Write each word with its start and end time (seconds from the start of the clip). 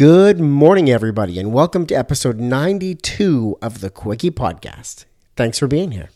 Good 0.00 0.40
morning, 0.40 0.88
everybody, 0.88 1.38
and 1.38 1.52
welcome 1.52 1.84
to 1.84 1.94
episode 1.94 2.40
92 2.40 3.58
of 3.60 3.82
the 3.82 3.90
Quickie 3.90 4.30
Podcast. 4.30 5.04
Thanks 5.36 5.58
for 5.58 5.66
being 5.66 5.90
here. 5.90 6.08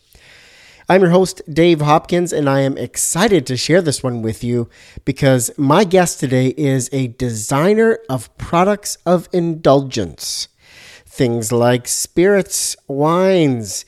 I'm 0.89 1.01
your 1.01 1.11
host, 1.11 1.43
Dave 1.47 1.81
Hopkins, 1.81 2.33
and 2.33 2.49
I 2.49 2.61
am 2.61 2.79
excited 2.79 3.45
to 3.45 3.55
share 3.55 3.83
this 3.83 4.01
one 4.01 4.23
with 4.23 4.43
you 4.43 4.71
because 5.05 5.51
my 5.55 5.83
guest 5.83 6.19
today 6.19 6.55
is 6.57 6.89
a 6.91 7.09
designer 7.09 7.99
of 8.09 8.35
products 8.39 8.97
of 9.05 9.29
indulgence. 9.31 10.47
Things 11.05 11.51
like 11.51 11.87
spirits, 11.87 12.75
wines, 12.87 13.85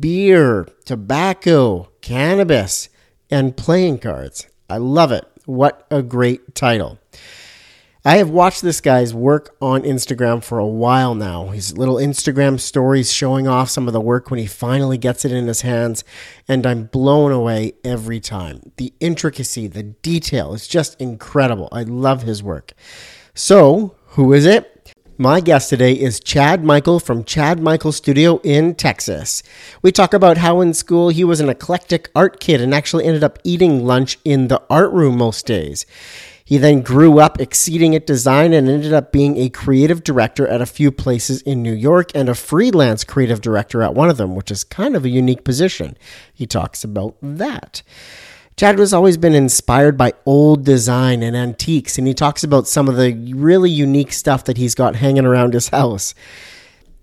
beer, 0.00 0.66
tobacco, 0.86 1.90
cannabis, 2.00 2.88
and 3.30 3.58
playing 3.58 3.98
cards. 3.98 4.46
I 4.70 4.78
love 4.78 5.12
it. 5.12 5.26
What 5.44 5.86
a 5.90 6.00
great 6.02 6.54
title. 6.54 6.98
I 8.08 8.16
have 8.16 8.30
watched 8.30 8.62
this 8.62 8.80
guy's 8.80 9.12
work 9.12 9.54
on 9.60 9.82
Instagram 9.82 10.42
for 10.42 10.58
a 10.58 10.66
while 10.66 11.14
now. 11.14 11.48
His 11.48 11.76
little 11.76 11.96
Instagram 11.96 12.58
stories 12.58 13.12
showing 13.12 13.46
off 13.46 13.68
some 13.68 13.86
of 13.86 13.92
the 13.92 14.00
work 14.00 14.30
when 14.30 14.40
he 14.40 14.46
finally 14.46 14.96
gets 14.96 15.26
it 15.26 15.32
in 15.32 15.46
his 15.46 15.60
hands, 15.60 16.04
and 16.48 16.66
I'm 16.66 16.84
blown 16.84 17.32
away 17.32 17.74
every 17.84 18.18
time. 18.18 18.72
The 18.78 18.94
intricacy, 18.98 19.66
the 19.66 19.82
detail 19.82 20.54
is 20.54 20.66
just 20.66 20.98
incredible. 20.98 21.68
I 21.70 21.82
love 21.82 22.22
his 22.22 22.42
work. 22.42 22.72
So, 23.34 23.94
who 24.06 24.32
is 24.32 24.46
it? 24.46 24.94
My 25.18 25.40
guest 25.40 25.68
today 25.68 25.92
is 25.92 26.18
Chad 26.18 26.64
Michael 26.64 27.00
from 27.00 27.24
Chad 27.24 27.60
Michael 27.60 27.92
Studio 27.92 28.40
in 28.42 28.74
Texas. 28.74 29.42
We 29.82 29.92
talk 29.92 30.14
about 30.14 30.38
how 30.38 30.62
in 30.62 30.72
school 30.72 31.10
he 31.10 31.24
was 31.24 31.40
an 31.40 31.50
eclectic 31.50 32.08
art 32.14 32.40
kid 32.40 32.62
and 32.62 32.72
actually 32.72 33.04
ended 33.04 33.22
up 33.22 33.38
eating 33.44 33.84
lunch 33.84 34.16
in 34.24 34.48
the 34.48 34.62
art 34.70 34.92
room 34.92 35.18
most 35.18 35.44
days. 35.44 35.84
He 36.48 36.56
then 36.56 36.80
grew 36.80 37.18
up 37.18 37.42
exceeding 37.42 37.94
at 37.94 38.06
design 38.06 38.54
and 38.54 38.70
ended 38.70 38.94
up 38.94 39.12
being 39.12 39.36
a 39.36 39.50
creative 39.50 40.02
director 40.02 40.48
at 40.48 40.62
a 40.62 40.66
few 40.66 40.90
places 40.90 41.42
in 41.42 41.62
New 41.62 41.74
York 41.74 42.10
and 42.14 42.26
a 42.26 42.34
freelance 42.34 43.04
creative 43.04 43.42
director 43.42 43.82
at 43.82 43.92
one 43.92 44.08
of 44.08 44.16
them, 44.16 44.34
which 44.34 44.50
is 44.50 44.64
kind 44.64 44.96
of 44.96 45.04
a 45.04 45.10
unique 45.10 45.44
position. 45.44 45.94
He 46.32 46.46
talks 46.46 46.82
about 46.82 47.16
that. 47.20 47.82
Chad 48.56 48.78
has 48.78 48.94
always 48.94 49.18
been 49.18 49.34
inspired 49.34 49.98
by 49.98 50.14
old 50.24 50.64
design 50.64 51.22
and 51.22 51.36
antiques, 51.36 51.98
and 51.98 52.06
he 52.06 52.14
talks 52.14 52.42
about 52.42 52.66
some 52.66 52.88
of 52.88 52.96
the 52.96 53.12
really 53.34 53.70
unique 53.70 54.14
stuff 54.14 54.44
that 54.44 54.56
he's 54.56 54.74
got 54.74 54.96
hanging 54.96 55.26
around 55.26 55.52
his 55.52 55.68
house. 55.68 56.14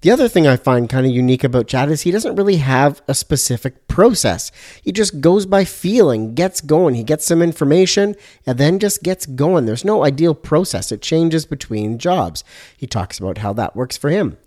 The 0.01 0.11
other 0.11 0.27
thing 0.27 0.45
I 0.45 0.55
find 0.55 0.87
kind 0.87 1.05
of 1.05 1.11
unique 1.11 1.43
about 1.43 1.67
Chad 1.67 1.89
is 1.89 2.01
he 2.01 2.11
doesn't 2.11 2.35
really 2.35 2.57
have 2.57 3.01
a 3.07 3.15
specific 3.15 3.87
process. 3.87 4.51
He 4.83 4.91
just 4.91 5.19
goes 5.19 5.47
by 5.47 5.65
feeling, 5.65 6.35
gets 6.35 6.61
going. 6.61 6.93
He 6.93 7.03
gets 7.03 7.25
some 7.25 7.41
information 7.41 8.15
and 8.45 8.57
then 8.57 8.77
just 8.77 9.01
gets 9.01 9.25
going. 9.25 9.65
There's 9.65 9.85
no 9.85 10.03
ideal 10.03 10.35
process. 10.35 10.91
It 10.91 11.01
changes 11.01 11.45
between 11.47 11.97
jobs. 11.97 12.43
He 12.77 12.85
talks 12.85 13.17
about 13.17 13.39
how 13.39 13.53
that 13.53 13.75
works 13.75 13.97
for 13.97 14.11
him. 14.11 14.37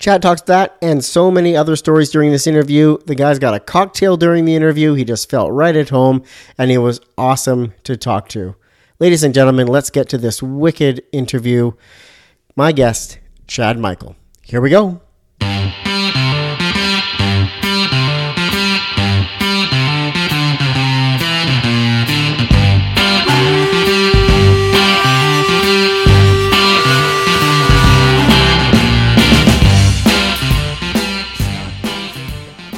Chad 0.00 0.20
talks 0.20 0.42
that 0.42 0.76
and 0.82 1.04
so 1.04 1.30
many 1.30 1.56
other 1.56 1.76
stories 1.76 2.10
during 2.10 2.32
this 2.32 2.48
interview. 2.48 2.98
The 3.06 3.14
guy's 3.14 3.38
got 3.38 3.54
a 3.54 3.60
cocktail 3.60 4.16
during 4.16 4.46
the 4.46 4.56
interview. 4.56 4.94
He 4.94 5.04
just 5.04 5.30
felt 5.30 5.52
right 5.52 5.76
at 5.76 5.90
home 5.90 6.24
and 6.58 6.72
he 6.72 6.78
was 6.78 7.00
awesome 7.16 7.72
to 7.84 7.96
talk 7.96 8.28
to. 8.30 8.56
Ladies 8.98 9.22
and 9.22 9.32
gentlemen, 9.32 9.68
let's 9.68 9.90
get 9.90 10.08
to 10.08 10.18
this 10.18 10.42
wicked 10.42 11.04
interview. 11.12 11.72
My 12.56 12.72
guest, 12.72 13.20
Chad 13.46 13.78
Michael. 13.78 14.16
Here 14.44 14.60
we 14.60 14.70
go. 14.70 15.00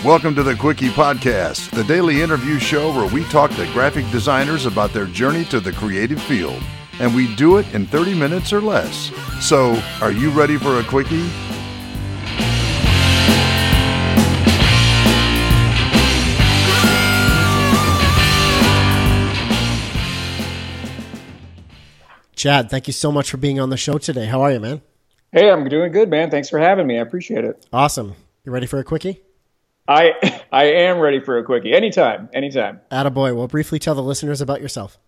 Welcome 0.04 0.34
to 0.34 0.42
the 0.42 0.54
Quickie 0.54 0.90
Podcast, 0.90 1.70
the 1.70 1.82
daily 1.84 2.20
interview 2.20 2.58
show 2.58 2.92
where 2.94 3.10
we 3.10 3.24
talk 3.24 3.50
to 3.52 3.64
graphic 3.72 4.04
designers 4.10 4.66
about 4.66 4.92
their 4.92 5.06
journey 5.06 5.46
to 5.46 5.60
the 5.60 5.72
creative 5.72 6.20
field. 6.22 6.62
And 7.00 7.14
we 7.14 7.34
do 7.36 7.56
it 7.56 7.74
in 7.74 7.86
30 7.86 8.14
minutes 8.14 8.52
or 8.52 8.60
less. 8.60 9.10
So, 9.40 9.82
are 10.02 10.12
you 10.12 10.28
ready 10.30 10.58
for 10.58 10.78
a 10.78 10.84
Quickie? 10.84 11.26
Chad, 22.36 22.70
thank 22.70 22.86
you 22.86 22.92
so 22.92 23.12
much 23.12 23.30
for 23.30 23.36
being 23.36 23.60
on 23.60 23.70
the 23.70 23.76
show 23.76 23.98
today. 23.98 24.26
How 24.26 24.42
are 24.42 24.52
you, 24.52 24.60
man? 24.60 24.82
Hey, 25.32 25.50
I'm 25.50 25.68
doing 25.68 25.92
good, 25.92 26.08
man. 26.10 26.30
Thanks 26.30 26.48
for 26.48 26.58
having 26.58 26.86
me. 26.86 26.98
I 26.98 27.02
appreciate 27.02 27.44
it. 27.44 27.66
Awesome. 27.72 28.14
You 28.44 28.52
ready 28.52 28.66
for 28.66 28.78
a 28.78 28.84
quickie? 28.84 29.20
I 29.86 30.42
I 30.52 30.64
am 30.64 30.98
ready 30.98 31.20
for 31.20 31.38
a 31.38 31.44
quickie. 31.44 31.72
Anytime, 31.72 32.28
anytime. 32.32 32.80
Attaboy. 32.90 33.34
Well, 33.34 33.48
briefly 33.48 33.78
tell 33.78 33.94
the 33.94 34.02
listeners 34.02 34.40
about 34.40 34.60
yourself. 34.60 34.98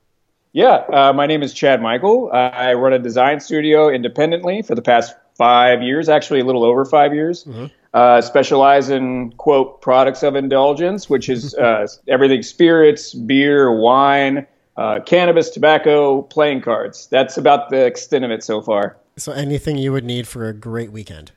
Yeah, 0.53 0.85
uh, 0.93 1.13
my 1.13 1.27
name 1.27 1.43
is 1.43 1.53
Chad 1.53 1.83
Michael. 1.83 2.31
I 2.33 2.73
run 2.73 2.95
a 2.95 2.99
design 2.99 3.41
studio 3.41 3.91
independently 3.91 4.63
for 4.63 4.75
the 4.75 4.81
past 4.81 5.15
five 5.37 5.83
years, 5.83 6.09
actually 6.09 6.41
a 6.41 6.45
little 6.45 6.65
over 6.65 6.87
five 6.87 7.13
years. 7.13 7.45
Mm-hmm. 7.45 7.67
Uh, 7.93 8.23
specialize 8.23 8.89
in 8.89 9.33
quote 9.33 9.83
products 9.83 10.23
of 10.23 10.35
indulgence, 10.35 11.11
which 11.11 11.29
is 11.29 11.55
uh, 11.59 11.87
everything 12.09 12.43
spirits, 12.43 13.13
beer, 13.13 13.71
wine, 13.71 14.47
uh, 14.77 15.01
cannabis, 15.01 15.51
tobacco, 15.51 16.23
playing 16.23 16.61
cards. 16.61 17.07
That's 17.07 17.37
about 17.37 17.71
the 17.71 17.85
extent 17.85 18.25
of 18.25 18.31
it 18.31 18.43
so 18.43 18.61
far. 18.61 18.97
So 19.17 19.33
anything 19.33 19.79
you 19.79 19.93
would 19.93 20.05
need 20.05 20.29
for 20.29 20.49
a 20.49 20.53
great 20.53 20.93
weekend. 20.93 21.33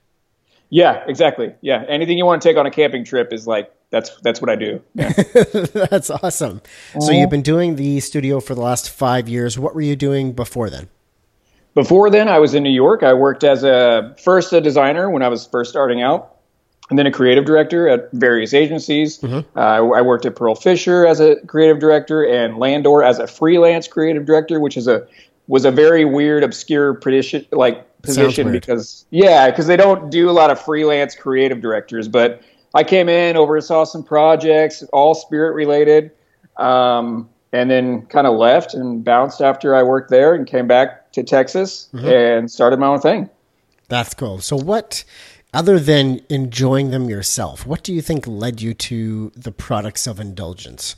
Yeah, 0.69 1.03
exactly. 1.07 1.53
Yeah, 1.61 1.83
anything 1.87 2.17
you 2.17 2.25
want 2.25 2.41
to 2.41 2.47
take 2.47 2.57
on 2.57 2.65
a 2.65 2.71
camping 2.71 3.03
trip 3.03 3.33
is 3.33 3.47
like 3.47 3.73
that's 3.89 4.15
that's 4.21 4.39
what 4.39 4.49
I 4.49 4.55
do. 4.55 4.81
Yeah. 4.93 5.09
that's 5.89 6.09
awesome. 6.09 6.61
So 6.99 7.11
you've 7.11 7.31
been 7.31 7.41
doing 7.41 7.75
the 7.75 7.99
studio 8.01 8.39
for 8.39 8.53
the 8.53 8.61
last 8.61 8.89
five 8.89 9.27
years. 9.27 9.57
What 9.57 9.73
were 9.73 9.81
you 9.81 9.95
doing 9.95 10.33
before 10.33 10.69
then? 10.69 10.89
Before 11.73 12.09
then, 12.09 12.27
I 12.27 12.39
was 12.39 12.53
in 12.53 12.63
New 12.63 12.71
York. 12.71 13.03
I 13.03 13.13
worked 13.13 13.43
as 13.43 13.63
a 13.63 14.15
first 14.21 14.53
a 14.53 14.61
designer 14.61 15.09
when 15.09 15.23
I 15.23 15.29
was 15.29 15.47
first 15.47 15.71
starting 15.71 16.01
out, 16.01 16.35
and 16.89 16.97
then 16.97 17.05
a 17.05 17.11
creative 17.11 17.45
director 17.45 17.87
at 17.87 18.11
various 18.13 18.53
agencies. 18.53 19.19
Mm-hmm. 19.19 19.57
Uh, 19.57 19.95
I 19.95 20.01
worked 20.01 20.25
at 20.25 20.35
Pearlfisher 20.35 21.07
as 21.07 21.19
a 21.19 21.35
creative 21.45 21.79
director 21.79 22.23
and 22.23 22.57
Landor 22.57 23.03
as 23.03 23.19
a 23.19 23.27
freelance 23.27 23.87
creative 23.87 24.25
director, 24.25 24.59
which 24.59 24.75
is 24.75 24.87
a 24.87 25.07
was 25.47 25.65
a 25.65 25.71
very 25.71 26.05
weird, 26.05 26.43
obscure 26.43 26.93
position, 26.93 27.45
like 27.51 28.01
position 28.01 28.51
because 28.51 29.05
yeah, 29.09 29.49
because 29.49 29.67
they 29.67 29.77
don't 29.77 30.09
do 30.09 30.29
a 30.29 30.31
lot 30.31 30.51
of 30.51 30.59
freelance 30.59 31.15
creative 31.15 31.61
directors. 31.61 32.07
But 32.07 32.41
I 32.73 32.83
came 32.83 33.09
in, 33.09 33.35
oversaw 33.35 33.83
some 33.83 34.03
projects, 34.03 34.83
all 34.93 35.15
spirit 35.15 35.53
related, 35.53 36.11
um, 36.57 37.29
and 37.51 37.69
then 37.69 38.05
kind 38.07 38.27
of 38.27 38.37
left 38.37 38.73
and 38.73 39.03
bounced 39.03 39.41
after 39.41 39.75
I 39.75 39.83
worked 39.83 40.11
there 40.11 40.35
and 40.35 40.45
came 40.45 40.67
back 40.67 41.11
to 41.13 41.23
Texas 41.23 41.89
mm-hmm. 41.93 42.07
and 42.07 42.51
started 42.51 42.79
my 42.79 42.87
own 42.87 43.01
thing. 43.01 43.29
That's 43.87 44.13
cool. 44.13 44.39
So 44.39 44.55
what? 44.55 45.03
Other 45.53 45.79
than 45.79 46.21
enjoying 46.29 46.91
them 46.91 47.09
yourself, 47.09 47.65
what 47.65 47.81
do 47.81 47.93
you 47.93 48.01
think 48.01 48.27
led 48.27 48.61
you 48.61 48.75
to 48.75 49.31
the 49.35 49.51
products 49.51 50.05
of 50.05 50.19
indulgence? 50.19 50.95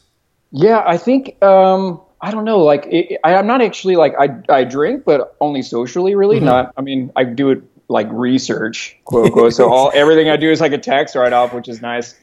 Yeah, 0.51 0.84
I 0.85 0.97
think 0.97 1.41
um, 1.41 2.01
I 2.19 2.31
don't 2.31 2.44
know. 2.44 2.59
Like, 2.59 2.85
it, 2.88 3.19
I, 3.23 3.34
am 3.34 3.47
not 3.47 3.62
actually 3.62 3.95
like 3.95 4.13
I 4.19 4.29
I 4.53 4.63
drink, 4.66 5.06
but 5.06 5.35
only 5.39 5.62
socially. 5.62 6.16
Really, 6.16 6.38
mm-hmm. 6.38 6.45
not. 6.45 6.73
I 6.75 6.81
mean, 6.81 7.12
I 7.16 7.23
do 7.23 7.50
it 7.50 7.63
like 7.88 8.07
research, 8.12 8.97
quote 9.06 9.28
unquote. 9.28 9.53
so 9.53 9.72
all 9.72 9.91
everything 9.95 10.29
I 10.29 10.35
do 10.35 10.51
is 10.51 10.59
like 10.59 10.73
a 10.73 10.78
tax 10.78 11.16
write 11.16 11.33
off, 11.33 11.53
which 11.53 11.69
is 11.69 11.81
nice. 11.81 12.16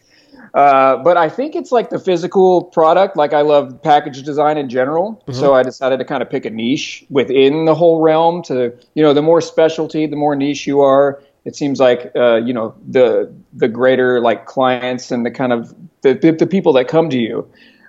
Uh, 0.55 0.97
but 1.03 1.17
I 1.17 1.29
think 1.29 1.55
it's 1.57 1.73
like 1.73 1.91
the 1.91 1.99
physical 1.99 2.65
product. 2.65 3.17
Like 3.17 3.33
I 3.33 3.41
love 3.41 3.83
package 3.83 4.23
design 4.23 4.59
in 4.59 4.69
general, 4.69 5.23
mm-hmm. 5.27 5.33
so 5.33 5.55
I 5.55 5.63
decided 5.63 5.99
to 5.99 6.05
kind 6.05 6.23
of 6.23 6.29
pick 6.29 6.45
a 6.45 6.51
niche 6.51 7.05
within 7.09 7.65
the 7.65 7.75
whole 7.75 8.01
realm. 8.01 8.43
To 8.45 8.75
you 8.95 9.03
know, 9.03 9.15
the 9.15 9.23
more 9.23 9.41
specialty, 9.41 10.07
the 10.07 10.17
more 10.17 10.37
niche 10.37 10.67
you 10.67 10.81
are. 10.81 11.23
It 11.49 11.57
seems 11.57 11.81
like 11.81 12.13
uh, 12.15 12.37
you 12.37 12.53
know 12.53 12.75
the 12.87 13.33
the 13.55 13.69
greater 13.69 14.21
like 14.21 14.47
clients 14.47 15.11
and 15.11 15.25
the 15.25 15.31
kind 15.31 15.53
of 15.53 15.75
the, 16.03 16.15
the, 16.15 16.31
the 16.31 16.47
people 16.47 16.73
that 16.75 16.87
come 16.87 17.09
to 17.11 17.19
you 17.19 17.49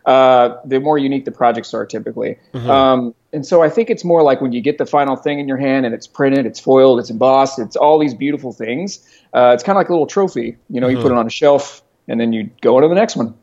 uh, 0.10 0.60
the 0.66 0.80
more 0.80 0.98
unique 0.98 1.26
the 1.26 1.32
projects 1.32 1.72
are 1.74 1.86
typically. 1.86 2.38
Mm-hmm. 2.54 2.70
Um, 2.70 3.16
and 3.32 3.46
so 3.46 3.62
I 3.62 3.70
think 3.70 3.92
it's 3.92 4.04
more 4.04 4.24
like 4.24 4.42
when 4.42 4.52
you 4.52 4.60
get 4.62 4.80
the 4.80 4.86
final 4.88 5.16
thing 5.16 5.40
in 5.40 5.48
your 5.48 5.58
hand 5.58 5.86
and 5.86 5.94
it's 5.94 6.08
printed, 6.08 6.48
it's 6.48 6.60
foiled, 6.60 7.00
it's 7.00 7.12
embossed, 7.12 7.60
it's 7.60 7.76
all 7.76 8.00
these 8.00 8.16
beautiful 8.16 8.52
things. 8.52 9.08
Uh, 9.34 9.52
it's 9.54 9.64
kind 9.64 9.76
of 9.76 9.82
like 9.82 9.90
a 9.90 9.92
little 9.92 10.08
trophy. 10.08 10.58
You 10.70 10.82
know, 10.82 10.88
mm-hmm. 10.88 10.98
you 10.98 11.04
put 11.04 11.12
it 11.12 11.18
on 11.18 11.28
a 11.28 11.30
shelf 11.30 11.84
and 12.08 12.20
then 12.20 12.34
you 12.34 12.50
go 12.62 12.76
on 12.78 12.82
to 12.82 12.88
the 12.88 12.96
next 12.96 13.16
one. 13.16 13.36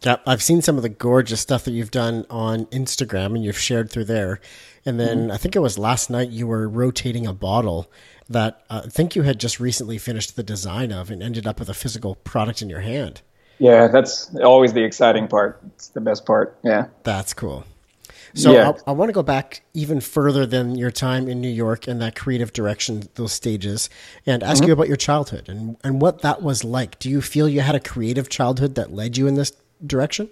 Yeah, 0.00 0.16
I've 0.26 0.42
seen 0.42 0.62
some 0.62 0.76
of 0.76 0.82
the 0.82 0.88
gorgeous 0.88 1.40
stuff 1.40 1.64
that 1.64 1.72
you've 1.72 1.90
done 1.90 2.26
on 2.30 2.66
Instagram 2.66 3.34
and 3.34 3.44
you've 3.44 3.58
shared 3.58 3.90
through 3.90 4.04
there. 4.04 4.40
And 4.86 4.98
then 5.00 5.24
mm-hmm. 5.24 5.32
I 5.32 5.36
think 5.36 5.56
it 5.56 5.60
was 5.60 5.78
last 5.78 6.10
night 6.10 6.30
you 6.30 6.46
were 6.46 6.68
rotating 6.68 7.26
a 7.26 7.32
bottle 7.32 7.90
that 8.28 8.62
uh, 8.70 8.82
I 8.84 8.88
think 8.88 9.14
you 9.16 9.22
had 9.22 9.38
just 9.38 9.60
recently 9.60 9.98
finished 9.98 10.36
the 10.36 10.42
design 10.42 10.92
of 10.92 11.10
and 11.10 11.22
ended 11.22 11.46
up 11.46 11.58
with 11.58 11.68
a 11.68 11.74
physical 11.74 12.14
product 12.16 12.62
in 12.62 12.68
your 12.70 12.80
hand. 12.80 13.20
Yeah, 13.58 13.86
that's 13.88 14.34
always 14.36 14.72
the 14.72 14.82
exciting 14.82 15.28
part. 15.28 15.60
It's 15.74 15.88
the 15.88 16.00
best 16.00 16.26
part. 16.26 16.58
Yeah. 16.64 16.86
That's 17.04 17.34
cool. 17.34 17.64
So 18.34 18.52
Yeah. 18.52 18.72
I, 18.86 18.90
I 18.90 18.92
want 18.92 19.10
to 19.10 19.12
go 19.12 19.22
back 19.22 19.62
even 19.74 20.00
further 20.00 20.44
than 20.44 20.74
your 20.74 20.90
time 20.90 21.28
in 21.28 21.40
New 21.40 21.48
York 21.48 21.86
and 21.86 22.00
that 22.02 22.16
creative 22.16 22.52
direction, 22.52 23.04
those 23.14 23.32
stages, 23.32 23.88
and 24.26 24.42
ask 24.42 24.58
Mm-hmm. 24.58 24.66
you 24.68 24.72
about 24.72 24.88
your 24.88 24.96
childhood 24.96 25.48
and, 25.48 25.76
and 25.84 26.00
what 26.02 26.22
that 26.22 26.42
was 26.42 26.64
like. 26.64 26.98
Do 26.98 27.08
you 27.08 27.22
feel 27.22 27.48
you 27.48 27.60
had 27.60 27.76
a 27.76 27.80
creative 27.80 28.28
childhood 28.28 28.74
that 28.74 28.92
led 28.92 29.16
you 29.16 29.28
in 29.28 29.34
this 29.36 29.52
direction? 29.86 30.30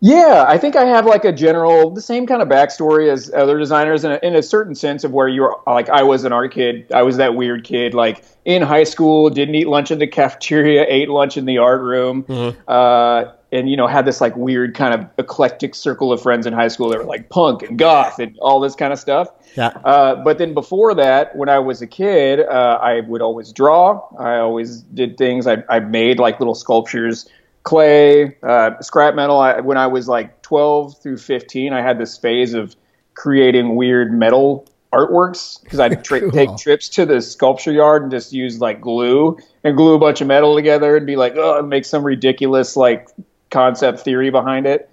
Yeah, 0.00 0.44
I 0.46 0.58
think 0.58 0.76
I 0.76 0.84
have 0.84 1.06
like 1.06 1.24
a 1.24 1.32
general, 1.32 1.90
the 1.90 2.02
same 2.02 2.26
kind 2.26 2.42
of 2.42 2.48
backstory 2.48 3.10
as 3.10 3.32
other 3.32 3.58
designers 3.58 4.04
in 4.04 4.12
a, 4.12 4.18
in 4.22 4.36
a 4.36 4.42
certain 4.42 4.74
sense 4.74 5.04
of 5.04 5.12
where 5.12 5.26
you're 5.26 5.56
like, 5.66 5.88
I 5.88 6.02
was 6.02 6.24
an 6.24 6.32
art 6.32 6.52
kid. 6.52 6.86
I 6.92 7.02
was 7.02 7.16
that 7.16 7.34
weird 7.34 7.64
kid, 7.64 7.94
like 7.94 8.22
in 8.44 8.60
high 8.60 8.84
school, 8.84 9.30
didn't 9.30 9.54
eat 9.54 9.68
lunch 9.68 9.90
in 9.90 9.98
the 9.98 10.06
cafeteria, 10.06 10.84
ate 10.88 11.08
lunch 11.08 11.38
in 11.38 11.46
the 11.46 11.58
art 11.58 11.80
room. 11.80 12.26
Uh, 12.68 13.32
and, 13.52 13.70
you 13.70 13.76
know, 13.76 13.86
had 13.86 14.04
this 14.04 14.20
like 14.20 14.36
weird 14.36 14.74
kind 14.74 14.92
of 14.92 15.08
eclectic 15.18 15.74
circle 15.74 16.12
of 16.12 16.20
friends 16.20 16.46
in 16.46 16.52
high 16.52 16.68
school 16.68 16.90
that 16.90 16.98
were 16.98 17.04
like 17.04 17.30
punk 17.30 17.62
and 17.62 17.78
goth 17.78 18.18
and 18.18 18.36
all 18.40 18.60
this 18.60 18.74
kind 18.74 18.92
of 18.92 18.98
stuff. 18.98 19.30
Yeah. 19.56 19.68
Uh, 19.84 20.16
but 20.16 20.36
then 20.36 20.52
before 20.52 20.94
that, 20.94 21.34
when 21.36 21.48
I 21.48 21.58
was 21.58 21.80
a 21.80 21.86
kid, 21.86 22.40
uh, 22.40 22.78
I 22.82 23.00
would 23.00 23.22
always 23.22 23.50
draw. 23.52 24.06
I 24.18 24.36
always 24.36 24.82
did 24.82 25.16
things. 25.16 25.46
I, 25.46 25.62
I 25.70 25.80
made 25.80 26.18
like 26.18 26.38
little 26.38 26.56
sculptures, 26.56 27.30
clay, 27.66 28.36
uh, 28.44 28.80
scrap 28.80 29.16
metal. 29.16 29.38
I, 29.40 29.58
when 29.60 29.76
I 29.76 29.88
was 29.88 30.06
like 30.08 30.40
12 30.42 31.02
through 31.02 31.18
15, 31.18 31.72
I 31.72 31.82
had 31.82 31.98
this 31.98 32.16
phase 32.16 32.54
of 32.54 32.76
creating 33.14 33.74
weird 33.74 34.12
metal 34.12 34.68
artworks 34.92 35.60
because 35.64 35.80
I'd 35.80 36.04
tri- 36.04 36.20
Cool. 36.20 36.30
take 36.30 36.56
trips 36.56 36.88
to 36.90 37.04
the 37.04 37.20
sculpture 37.20 37.72
yard 37.72 38.02
and 38.02 38.10
just 38.10 38.32
use 38.32 38.60
like 38.60 38.80
glue 38.80 39.36
and 39.64 39.76
glue 39.76 39.94
a 39.94 39.98
bunch 39.98 40.20
of 40.20 40.28
metal 40.28 40.54
together 40.54 40.96
and 40.96 41.06
be 41.06 41.16
like, 41.16 41.34
oh, 41.36 41.60
make 41.60 41.84
some 41.84 42.04
ridiculous 42.04 42.76
like 42.76 43.08
concept 43.50 43.98
theory 43.98 44.30
behind 44.30 44.66
it. 44.66 44.88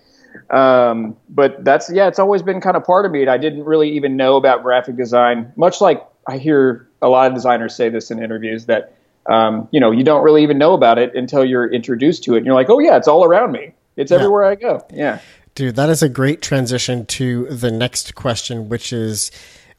Um, 0.50 1.16
but 1.30 1.64
that's 1.64 1.92
yeah, 1.92 2.08
it's 2.08 2.18
always 2.18 2.42
been 2.42 2.60
kind 2.60 2.76
of 2.76 2.84
part 2.84 3.06
of 3.06 3.12
me. 3.12 3.28
I 3.28 3.38
didn't 3.38 3.66
really 3.66 3.92
even 3.92 4.18
know 4.18 4.36
about 4.36 4.64
graphic 4.64 4.98
design, 4.98 5.54
much 5.56 5.80
like 5.80 6.04
I 6.28 6.40
hear 6.40 6.88
a 7.04 7.08
lot 7.08 7.28
of 7.28 7.36
designers 7.36 7.76
say 7.76 7.90
this 7.90 8.10
in 8.10 8.22
interviews 8.22 8.66
that 8.66 8.96
um, 9.28 9.68
you 9.72 9.80
know 9.80 9.92
you 9.92 10.04
don't 10.04 10.24
really 10.24 10.44
even 10.44 10.58
know 10.58 10.74
about 10.74 10.98
it 10.98 11.16
until 11.16 11.46
you're 11.46 11.72
introduced 11.72 12.24
to 12.26 12.36
it, 12.36 12.38
and 12.38 12.46
you're 12.46 12.56
like, 12.56 12.70
oh 12.70 12.80
yeah, 12.80 12.98
it's 12.98 13.08
all 13.08 13.24
around 13.24 13.52
me. 13.52 13.74
It's 13.96 14.12
everywhere 14.12 14.44
I 14.44 14.56
go. 14.56 14.86
Yeah. 14.92 15.20
Dude, 15.56 15.76
that 15.76 15.90
is 15.90 16.02
a 16.02 16.10
great 16.10 16.42
transition 16.42 17.06
to 17.06 17.46
the 17.46 17.70
next 17.70 18.16
question, 18.16 18.70
which 18.70 18.92
is 18.92 19.30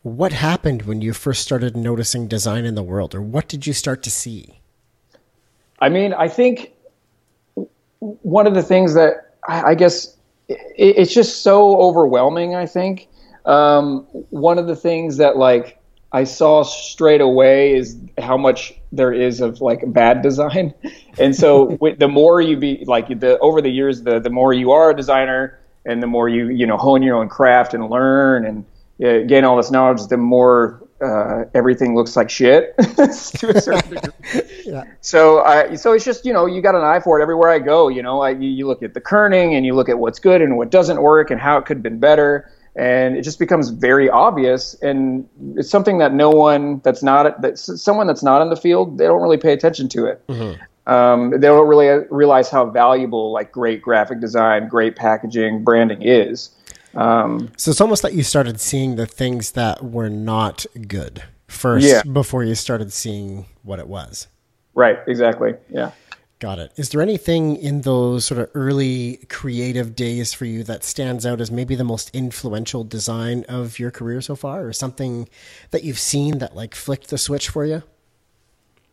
what 0.03 0.33
happened 0.33 0.83
when 0.83 1.01
you 1.01 1.13
first 1.13 1.43
started 1.43 1.77
noticing 1.77 2.29
design 2.29 2.65
in 2.65 2.77
the 2.77 2.83
world, 2.83 3.15
or 3.15 3.21
what 3.21 3.49
did 3.49 3.67
you 3.67 3.73
start 3.73 4.03
to 4.05 4.11
see? 4.11 4.61
I 5.81 5.89
mean, 5.89 6.15
I 6.15 6.29
think 6.29 6.73
one 7.99 8.47
of 8.47 8.55
the 8.55 8.63
things 8.63 8.95
that 8.95 9.35
I, 9.49 9.71
I 9.71 9.75
guess 9.75 10.17
it's 10.49 11.13
just 11.13 11.43
so 11.43 11.77
overwhelming. 11.79 12.55
I 12.55 12.67
think 12.67 13.09
um, 13.45 14.07
one 14.31 14.59
of 14.59 14.67
the 14.67 14.77
things 14.77 15.17
that 15.17 15.37
like 15.37 15.81
I 16.15 16.23
saw 16.23 16.63
straight 16.63 17.21
away 17.21 17.75
is 17.75 17.99
how 18.19 18.37
much 18.37 18.73
there 18.93 19.13
is 19.13 19.41
of 19.41 19.61
like 19.61 19.83
bad 19.93 20.23
design, 20.23 20.73
and 21.19 21.35
so 21.35 21.77
with, 21.81 21.99
the 21.99 22.07
more 22.07 22.41
you 22.41 22.57
be 22.57 22.85
like 22.87 23.09
the 23.19 23.37
over 23.41 23.61
the 23.61 23.69
years, 23.69 24.03
the 24.03 24.21
the 24.21 24.31
more 24.31 24.53
you 24.53 24.71
are 24.71 24.91
a 24.91 24.97
designer, 24.97 25.59
and 25.85 26.01
the 26.01 26.07
more 26.07 26.29
you 26.29 26.51
you 26.51 26.67
know 26.67 26.77
hone 26.77 27.03
your 27.03 27.17
own 27.17 27.29
craft 27.29 27.75
and 27.75 27.91
learn 27.91 28.47
and 28.47 28.65
uh, 29.05 29.27
gain 29.27 29.43
all 29.43 29.57
this 29.57 29.73
knowledge, 29.73 30.07
the 30.07 30.17
more 30.17 30.87
uh, 31.05 31.47
everything 31.53 31.97
looks 31.97 32.15
like 32.15 32.31
shit 32.31 32.79
to 32.79 33.03
a 33.49 33.61
certain 33.61 33.95
degree. 33.95 34.13
yeah. 34.67 34.85
So 35.01 35.41
I, 35.41 35.75
so 35.75 35.95
it's 35.95 36.05
just 36.05 36.25
you 36.25 36.33
know 36.33 36.47
you 36.47 36.63
got 36.63 36.77
an 36.77 36.83
eye 36.83 37.01
for 37.01 37.19
it 37.19 37.23
everywhere 37.25 37.51
I 37.51 37.59
go. 37.59 37.89
You 37.89 38.03
know, 38.03 38.21
I, 38.21 38.31
you, 38.31 38.49
you 38.49 38.69
look 38.69 38.85
at 38.85 38.95
the 38.95 39.01
kerning 39.01 39.57
and 39.57 39.67
you 39.67 39.75
look 39.75 39.89
at 39.89 39.99
what's 39.99 40.21
good 40.21 40.43
and 40.43 40.57
what 40.57 40.71
doesn't 40.71 41.03
work 41.03 41.33
and 41.33 41.41
how 41.41 41.59
it 41.59 41.65
could 41.67 41.79
have 41.79 41.83
been 41.83 41.99
better, 41.99 42.53
and 42.77 43.17
it 43.17 43.23
just 43.23 43.39
becomes 43.39 43.71
very 43.71 44.09
obvious. 44.11 44.75
And 44.83 45.29
it's 45.57 45.71
something 45.71 45.99
that 45.99 46.13
no 46.13 46.31
one 46.31 46.81
that's 46.85 47.03
not 47.03 47.41
that 47.43 47.59
someone 47.59 48.07
that's 48.07 48.23
not 48.23 48.43
in 48.43 48.51
the 48.51 48.57
field 48.57 48.99
they 48.99 49.05
don't 49.07 49.23
really 49.23 49.39
pay 49.39 49.53
attention 49.53 49.89
to 49.91 50.07
it. 50.07 50.23
Um, 50.87 51.31
they 51.31 51.39
don't 51.47 51.67
really 51.67 52.05
realize 52.11 52.51
how 52.51 52.67
valuable 52.67 53.33
like 53.33 53.51
great 53.53 53.81
graphic 53.81 54.21
design, 54.21 54.69
great 54.69 54.97
packaging, 54.97 55.65
branding 55.65 56.03
is. 56.03 56.51
Um, 56.95 57.51
So 57.57 57.71
it's 57.71 57.81
almost 57.81 58.05
like 58.05 58.13
you 58.15 58.23
started 58.23 58.61
seeing 58.61 58.97
the 58.97 59.07
things 59.07 59.53
that 59.53 59.83
were 59.83 60.11
not 60.11 60.67
good 60.87 61.23
first 61.49 61.87
Yeah. 61.87 62.03
before 62.03 62.45
you 62.45 62.55
started 62.55 62.93
seeing 62.93 63.47
what 63.63 63.79
it 63.79 63.89
was. 63.89 64.29
right, 64.75 64.99
exactly. 65.07 65.55
Yeah. 65.71 65.93
Got 66.45 66.59
it. 66.59 66.73
Is 66.77 66.91
there 66.91 67.01
anything 67.01 67.57
in 67.57 67.81
those 67.81 68.27
sort 68.27 68.39
of 68.39 68.51
early 68.53 69.21
creative 69.31 69.97
days 69.97 70.35
for 70.35 70.45
you 70.45 70.63
that 70.65 70.85
stands 70.85 71.25
out 71.25 71.41
as 71.41 71.51
maybe 71.51 71.75
the 71.75 71.85
most 71.85 72.15
influential 72.15 72.85
design 72.85 73.47
of 73.49 73.79
your 73.79 73.91
career 73.91 74.21
so 74.21 74.37
far, 74.37 74.67
or 74.67 74.75
something 74.75 75.27
that 75.71 75.85
you've 75.85 75.99
seen 75.99 76.37
that 76.41 76.55
like 76.55 76.75
flicked 76.75 77.09
the 77.09 77.17
switch 77.17 77.49
for 77.49 77.65
you? 77.65 77.83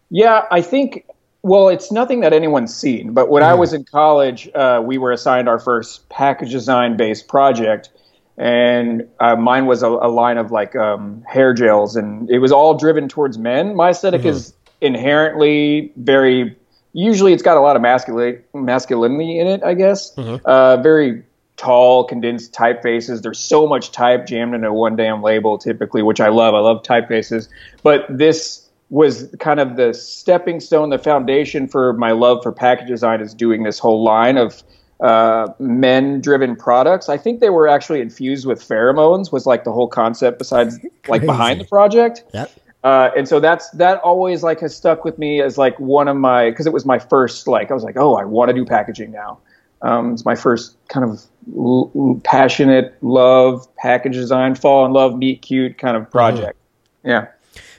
Yeah, 0.09 0.45
I 0.49 0.61
think. 0.61 1.05
Well, 1.41 1.67
it's 1.67 1.91
nothing 1.91 2.21
that 2.21 2.31
anyone's 2.31 2.73
seen. 2.73 3.11
But 3.11 3.29
when 3.29 3.43
I 3.43 3.53
was 3.53 3.73
in 3.73 3.83
college, 3.83 4.49
uh, 4.55 4.81
we 4.81 4.97
were 4.97 5.11
assigned 5.11 5.49
our 5.49 5.59
first 5.59 6.07
package 6.07 6.51
design 6.51 6.95
based 6.95 7.27
project, 7.27 7.89
and 8.37 9.05
uh, 9.19 9.35
mine 9.35 9.65
was 9.65 9.83
a, 9.83 9.89
a 9.89 10.07
line 10.07 10.37
of 10.37 10.53
like 10.53 10.77
um, 10.77 11.21
hair 11.27 11.53
gels, 11.53 11.97
and 11.97 12.29
it 12.29 12.39
was 12.39 12.53
all 12.53 12.75
driven 12.75 13.09
towards 13.09 13.37
men. 13.37 13.75
My 13.75 13.89
esthetic 13.89 14.23
is 14.23 14.53
inherently 14.79 15.91
very. 15.97 16.55
Usually, 16.93 17.33
it's 17.33 17.43
got 17.43 17.57
a 17.57 17.61
lot 17.61 17.75
of 17.75 17.81
masculine 17.81 18.43
masculinity 18.53 19.39
in 19.39 19.47
it. 19.47 19.63
I 19.63 19.73
guess. 19.73 20.13
Uh, 20.17 20.77
very 20.77 21.23
tall, 21.57 22.03
condensed 22.03 22.53
typefaces. 22.53 23.21
There's 23.21 23.39
so 23.39 23.67
much 23.67 23.91
type 23.91 24.25
jammed 24.25 24.55
into 24.55 24.73
one 24.73 24.95
damn 24.95 25.21
label, 25.21 25.57
typically, 25.57 26.01
which 26.01 26.19
I 26.19 26.29
love. 26.29 26.55
I 26.55 26.59
love 26.59 26.83
typefaces, 26.83 27.47
but 27.83 28.05
this 28.09 28.67
was 28.89 29.33
kind 29.39 29.59
of 29.61 29.77
the 29.77 29.93
stepping 29.93 30.59
stone, 30.59 30.89
the 30.89 30.99
foundation 30.99 31.67
for 31.67 31.93
my 31.93 32.11
love 32.11 32.43
for 32.43 32.51
package 32.51 32.89
design 32.89 33.21
is 33.21 33.33
doing 33.33 33.63
this 33.63 33.79
whole 33.79 34.03
line 34.03 34.37
of 34.37 34.61
uh, 34.99 35.47
men-driven 35.59 36.55
products. 36.57 37.07
I 37.07 37.17
think 37.17 37.39
they 37.39 37.49
were 37.49 37.67
actually 37.67 38.01
infused 38.01 38.45
with 38.45 38.61
pheromones. 38.61 39.31
Was 39.31 39.45
like 39.45 39.63
the 39.63 39.71
whole 39.71 39.87
concept 39.87 40.39
besides 40.39 40.77
like 41.07 41.21
behind 41.21 41.61
the 41.61 41.65
project. 41.65 42.23
Yep. 42.33 42.51
Uh, 42.83 43.11
and 43.15 43.27
so 43.27 43.39
that's 43.39 43.69
that 43.71 43.99
always 43.99 44.41
like 44.41 44.59
has 44.59 44.75
stuck 44.75 45.05
with 45.05 45.19
me 45.19 45.41
as 45.41 45.57
like 45.57 45.79
one 45.79 46.07
of 46.07 46.17
my 46.17 46.49
because 46.49 46.65
it 46.65 46.73
was 46.73 46.85
my 46.85 46.97
first 46.97 47.47
like 47.47 47.69
I 47.69 47.75
was 47.75 47.83
like 47.83 47.95
oh 47.97 48.15
I 48.15 48.25
want 48.25 48.49
to 48.49 48.55
do 48.55 48.65
packaging 48.65 49.11
now. 49.11 49.39
Um, 49.83 50.13
it's 50.13 50.25
my 50.25 50.35
first 50.35 50.75
kind 50.89 51.03
of 51.03 51.23
l- 51.55 51.91
l- 51.95 52.21
passionate 52.23 52.95
love 53.01 53.67
package 53.77 54.13
design, 54.13 54.55
fall 54.55 54.85
in 54.85 54.93
love, 54.93 55.17
meet 55.17 55.41
cute 55.41 55.77
kind 55.77 55.97
of 55.97 56.09
project. 56.11 56.57
Yeah. 57.03 57.27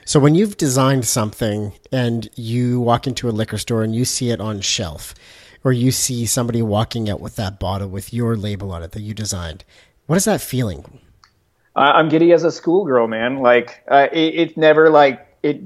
So 0.05 0.19
when 0.19 0.35
you've 0.35 0.57
designed 0.57 1.05
something 1.05 1.71
and 1.91 2.29
you 2.35 2.81
walk 2.81 3.07
into 3.07 3.29
a 3.29 3.31
liquor 3.31 3.57
store 3.57 3.83
and 3.83 3.95
you 3.95 4.03
see 4.03 4.31
it 4.31 4.41
on 4.41 4.59
shelf, 4.59 5.15
or 5.63 5.71
you 5.71 5.91
see 5.91 6.25
somebody 6.25 6.61
walking 6.61 7.09
out 7.09 7.21
with 7.21 7.37
that 7.37 7.59
bottle 7.59 7.87
with 7.87 8.13
your 8.13 8.35
label 8.35 8.71
on 8.71 8.83
it 8.83 8.91
that 8.91 9.01
you 9.01 9.13
designed, 9.13 9.63
what 10.07 10.17
is 10.17 10.25
that 10.25 10.41
feeling? 10.41 10.99
I- 11.75 11.91
I'm 11.93 12.09
giddy 12.09 12.31
as 12.33 12.43
a 12.43 12.51
schoolgirl, 12.51 13.07
man. 13.07 13.39
Like 13.39 13.83
uh, 13.89 14.07
it, 14.11 14.35
it's 14.35 14.57
never 14.57 14.89
like 14.89 15.25
it. 15.43 15.61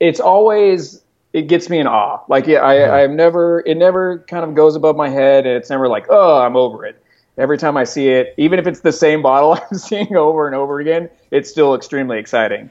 It's 0.00 0.20
always 0.20 1.02
it 1.32 1.42
gets 1.42 1.68
me 1.68 1.78
in 1.78 1.86
awe. 1.86 2.20
Like 2.28 2.46
yeah, 2.46 2.60
I, 2.60 3.02
I'm 3.02 3.16
never. 3.16 3.60
It 3.66 3.76
never 3.76 4.20
kind 4.28 4.44
of 4.44 4.54
goes 4.54 4.74
above 4.76 4.96
my 4.96 5.08
head, 5.08 5.46
and 5.46 5.56
it's 5.56 5.70
never 5.70 5.88
like 5.88 6.06
oh 6.10 6.38
I'm 6.40 6.56
over 6.56 6.84
it. 6.84 7.02
Every 7.38 7.56
time 7.58 7.76
I 7.76 7.84
see 7.84 8.08
it, 8.08 8.34
even 8.36 8.58
if 8.58 8.66
it's 8.66 8.80
the 8.80 8.92
same 8.92 9.22
bottle 9.22 9.54
I'm 9.70 9.78
seeing 9.78 10.16
over 10.16 10.46
and 10.46 10.54
over 10.54 10.80
again, 10.80 11.08
it's 11.30 11.48
still 11.50 11.74
extremely 11.74 12.18
exciting. 12.18 12.68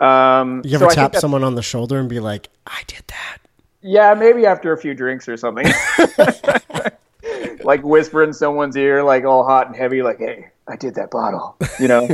Um, 0.00 0.62
You 0.64 0.76
ever 0.76 0.86
think 0.86 0.94
tap 0.94 1.16
someone 1.16 1.44
on 1.44 1.54
the 1.54 1.62
shoulder 1.62 1.98
and 1.98 2.08
be 2.08 2.20
like, 2.20 2.48
"I 2.66 2.82
did 2.86 3.02
that." 3.08 3.38
Yeah, 3.82 4.14
maybe 4.14 4.46
after 4.46 4.72
a 4.72 4.78
few 4.78 4.94
drinks 4.94 5.28
or 5.28 5.36
something. 5.36 5.66
like 7.62 7.82
whisper 7.84 8.22
in 8.22 8.32
someone's 8.32 8.76
ear, 8.76 9.02
like 9.02 9.24
all 9.24 9.44
hot 9.44 9.66
and 9.68 9.76
heavy, 9.76 10.02
like, 10.02 10.18
hey, 10.18 10.48
I 10.68 10.76
did 10.76 10.94
that 10.96 11.10
bottle, 11.10 11.56
you 11.78 11.88
know? 11.88 12.08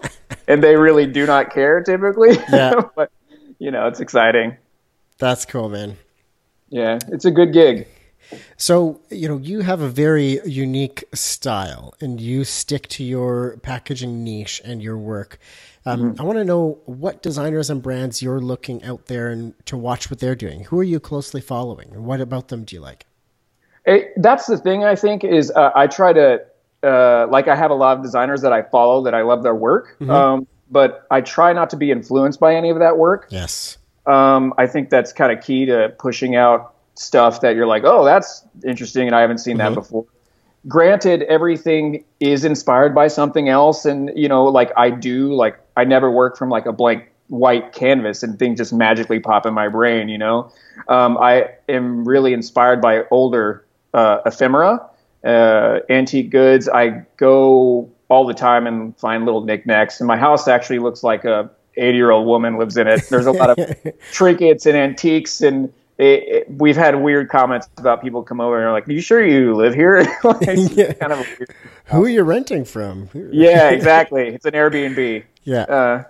and 0.48 0.62
they 0.62 0.76
really 0.76 1.06
do 1.06 1.26
not 1.26 1.50
care 1.50 1.82
typically. 1.82 2.38
Yeah. 2.50 2.80
but, 2.96 3.10
you 3.58 3.70
know, 3.70 3.86
it's 3.86 4.00
exciting. 4.00 4.56
That's 5.18 5.44
cool, 5.44 5.68
man. 5.68 5.96
Yeah, 6.70 6.98
it's 7.08 7.24
a 7.24 7.30
good 7.30 7.52
gig. 7.52 7.86
So, 8.56 9.00
you 9.10 9.28
know, 9.28 9.38
you 9.38 9.60
have 9.60 9.80
a 9.80 9.88
very 9.88 10.40
unique 10.44 11.04
style 11.14 11.94
and 12.00 12.20
you 12.20 12.44
stick 12.44 12.88
to 12.88 13.04
your 13.04 13.56
packaging 13.62 14.22
niche 14.22 14.60
and 14.64 14.82
your 14.82 14.98
work. 14.98 15.38
Um, 15.86 16.16
I 16.18 16.22
want 16.22 16.36
to 16.36 16.44
know 16.44 16.78
what 16.84 17.22
designers 17.22 17.70
and 17.70 17.82
brands 17.82 18.20
you're 18.20 18.40
looking 18.40 18.84
out 18.84 19.06
there 19.06 19.28
and 19.28 19.54
to 19.66 19.76
watch 19.76 20.10
what 20.10 20.20
they're 20.20 20.34
doing. 20.34 20.64
Who 20.64 20.78
are 20.78 20.84
you 20.84 21.00
closely 21.00 21.40
following 21.40 21.92
and 21.92 22.04
what 22.04 22.20
about 22.20 22.48
them 22.48 22.64
do 22.64 22.76
you 22.76 22.82
like? 22.82 23.06
It, 23.86 24.12
that's 24.16 24.46
the 24.46 24.58
thing 24.58 24.84
I 24.84 24.94
think 24.94 25.24
is 25.24 25.50
uh, 25.50 25.70
I 25.74 25.86
try 25.86 26.12
to 26.12 26.42
uh, 26.82 27.26
like 27.30 27.48
I 27.48 27.56
have 27.56 27.70
a 27.70 27.74
lot 27.74 27.96
of 27.96 28.02
designers 28.02 28.42
that 28.42 28.52
I 28.52 28.62
follow 28.62 29.02
that 29.04 29.14
I 29.14 29.22
love 29.22 29.42
their 29.42 29.54
work, 29.54 30.00
um, 30.08 30.46
but 30.70 31.06
I 31.10 31.20
try 31.20 31.52
not 31.52 31.70
to 31.70 31.76
be 31.76 31.90
influenced 31.90 32.40
by 32.40 32.54
any 32.54 32.70
of 32.70 32.78
that 32.78 32.98
work. 32.98 33.26
Yes. 33.30 33.78
Um, 34.06 34.54
I 34.58 34.66
think 34.66 34.90
that's 34.90 35.12
kind 35.12 35.36
of 35.36 35.44
key 35.44 35.66
to 35.66 35.94
pushing 35.98 36.34
out 36.36 36.74
stuff 36.94 37.40
that 37.42 37.54
you're 37.54 37.66
like, 37.66 37.84
oh, 37.84 38.04
that's 38.04 38.44
interesting, 38.64 39.06
and 39.06 39.14
I 39.14 39.20
haven't 39.20 39.38
seen 39.38 39.58
that 39.58 39.74
before. 39.74 40.06
granted, 40.66 41.22
everything 41.24 42.04
is 42.20 42.44
inspired 42.44 42.94
by 42.94 43.08
something 43.08 43.48
else, 43.48 43.84
and 43.84 44.10
you 44.16 44.28
know, 44.28 44.44
like 44.44 44.70
I 44.76 44.90
do, 44.90 45.32
like 45.34 45.58
I 45.76 45.84
never 45.84 46.10
work 46.10 46.36
from 46.36 46.48
like 46.48 46.66
a 46.66 46.72
blank 46.72 47.10
white 47.28 47.74
canvas 47.74 48.22
and 48.22 48.38
things 48.38 48.58
just 48.58 48.72
magically 48.72 49.20
pop 49.20 49.44
in 49.46 49.54
my 49.54 49.68
brain. 49.68 50.08
You 50.08 50.18
know, 50.18 50.52
um, 50.88 51.18
I 51.18 51.50
am 51.68 52.04
really 52.06 52.32
inspired 52.32 52.80
by 52.80 53.04
older 53.10 53.64
uh, 53.94 54.20
ephemera, 54.26 54.88
uh, 55.24 55.80
antique 55.88 56.30
goods. 56.30 56.68
I 56.68 57.04
go 57.16 57.90
all 58.08 58.26
the 58.26 58.34
time 58.34 58.66
and 58.66 58.96
find 58.98 59.24
little 59.24 59.44
knickknacks, 59.44 60.00
and 60.00 60.08
my 60.08 60.16
house 60.16 60.48
actually 60.48 60.78
looks 60.78 61.02
like 61.02 61.24
a 61.24 61.50
80 61.76 61.96
year 61.96 62.10
old 62.10 62.26
woman 62.26 62.58
lives 62.58 62.76
in 62.76 62.86
it. 62.86 63.08
There's 63.08 63.26
a 63.26 63.32
lot 63.32 63.50
of 63.50 63.76
trinkets 64.12 64.66
and 64.66 64.76
antiques 64.76 65.40
and 65.40 65.72
it, 65.98 66.22
it, 66.28 66.46
we've 66.48 66.76
had 66.76 67.02
weird 67.02 67.28
comments 67.28 67.68
about 67.76 68.00
people 68.02 68.22
come 68.22 68.40
over 68.40 68.56
and 68.56 68.66
are 68.66 68.72
like, 68.72 68.88
"Are 68.88 68.92
"You 68.92 69.00
sure 69.00 69.24
you 69.24 69.56
live 69.56 69.74
here?" 69.74 69.98
like, 70.24 70.40
yeah. 70.46 70.92
kind 70.92 71.12
of 71.12 71.26
Who 71.86 72.04
are 72.04 72.08
you 72.08 72.22
renting 72.22 72.64
from? 72.64 73.10
yeah, 73.14 73.70
exactly. 73.70 74.28
It's 74.28 74.44
an 74.44 74.52
Airbnb. 74.52 75.24
Yeah. 75.42 75.62
Uh, 75.62 76.04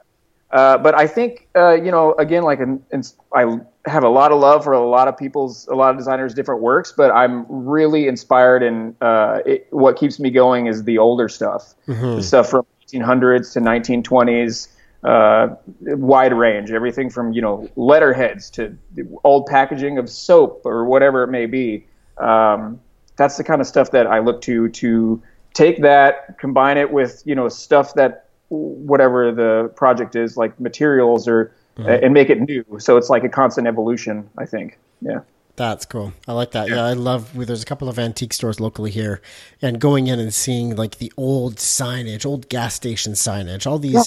uh, 0.50 0.78
but 0.78 0.94
I 0.94 1.06
think 1.06 1.48
uh, 1.56 1.72
you 1.72 1.90
know, 1.90 2.14
again, 2.14 2.42
like, 2.42 2.60
in, 2.60 2.82
in, 2.92 3.02
I 3.34 3.58
have 3.88 4.04
a 4.04 4.09
lot 4.09 4.33
of 4.33 4.40
love 4.40 4.64
for 4.64 4.73
a 4.73 4.87
lot 4.87 5.09
of 5.09 5.16
people's, 5.16 5.66
a 5.68 5.75
lot 5.75 5.90
of 5.90 5.99
designers' 5.99 6.35
different 6.35 6.61
works, 6.62 6.92
but 6.97 7.11
I'm 7.11 7.47
really 7.49 8.07
inspired, 8.07 8.62
and 8.62 8.95
uh, 9.00 9.40
what 9.71 9.97
keeps 9.97 10.21
me 10.21 10.30
going 10.30 10.66
is 10.66 10.85
the 10.85 10.99
older 10.99 11.28
stuff, 11.28 11.75
mm-hmm. 11.87 12.16
the 12.16 12.23
stuff 12.23 12.49
from 12.49 12.66
1800s 12.87 13.52
to 13.54 13.61
1920s 13.61 14.68
uh, 15.04 15.49
wide 15.80 16.33
range, 16.33 16.71
everything 16.71 17.11
from 17.11 17.33
you 17.33 17.40
know 17.40 17.68
letterheads 17.76 18.50
to 18.50 18.76
old 19.25 19.47
packaging 19.47 19.99
of 19.99 20.11
soap 20.11 20.62
or 20.64 20.85
whatever 20.85 21.23
it 21.23 21.28
may 21.28 21.47
be. 21.47 21.87
Um, 22.18 22.80
that's 23.16 23.37
the 23.37 23.45
kind 23.45 23.61
of 23.61 23.66
stuff 23.66 23.90
that 23.92 24.07
I 24.07 24.18
look 24.18 24.40
to 24.42 24.68
to 24.68 25.23
take 25.54 25.83
that, 25.83 26.38
combine 26.38 26.78
it 26.78 26.92
with 26.92 27.23
you 27.25 27.35
know 27.35 27.49
stuff 27.49 27.95
that 27.95 28.26
whatever 28.49 29.30
the 29.30 29.71
project 29.76 30.16
is, 30.16 30.37
like 30.37 30.59
materials 30.59 31.28
or 31.28 31.54
mm-hmm. 31.78 32.04
and 32.04 32.14
make 32.14 32.30
it 32.30 32.40
new. 32.40 32.64
So 32.78 32.97
it's 32.97 33.08
like 33.08 33.25
a 33.25 33.28
constant 33.28 33.66
evolution. 33.66 34.28
I 34.37 34.47
think. 34.47 34.78
Yeah. 35.00 35.20
That's 35.56 35.87
cool. 35.87 36.12
I 36.28 36.35
like 36.35 36.52
that. 36.52 36.68
Yeah, 36.68 36.76
yeah 36.76 36.85
I 36.85 36.92
love. 36.92 37.30
There's 37.35 37.64
a 37.64 37.66
couple 37.66 37.88
of 37.88 37.99
antique 37.99 38.32
stores 38.32 38.61
locally 38.61 38.92
here, 38.92 39.20
and 39.61 39.80
going 39.80 40.06
in 40.06 40.20
and 40.20 40.32
seeing 40.32 40.76
like 40.76 40.99
the 40.99 41.12
old 41.16 41.56
signage, 41.56 42.25
old 42.25 42.49
gas 42.49 42.75
station 42.75 43.14
signage, 43.14 43.66
all 43.66 43.80
these 43.80 43.94
yeah. 43.94 44.02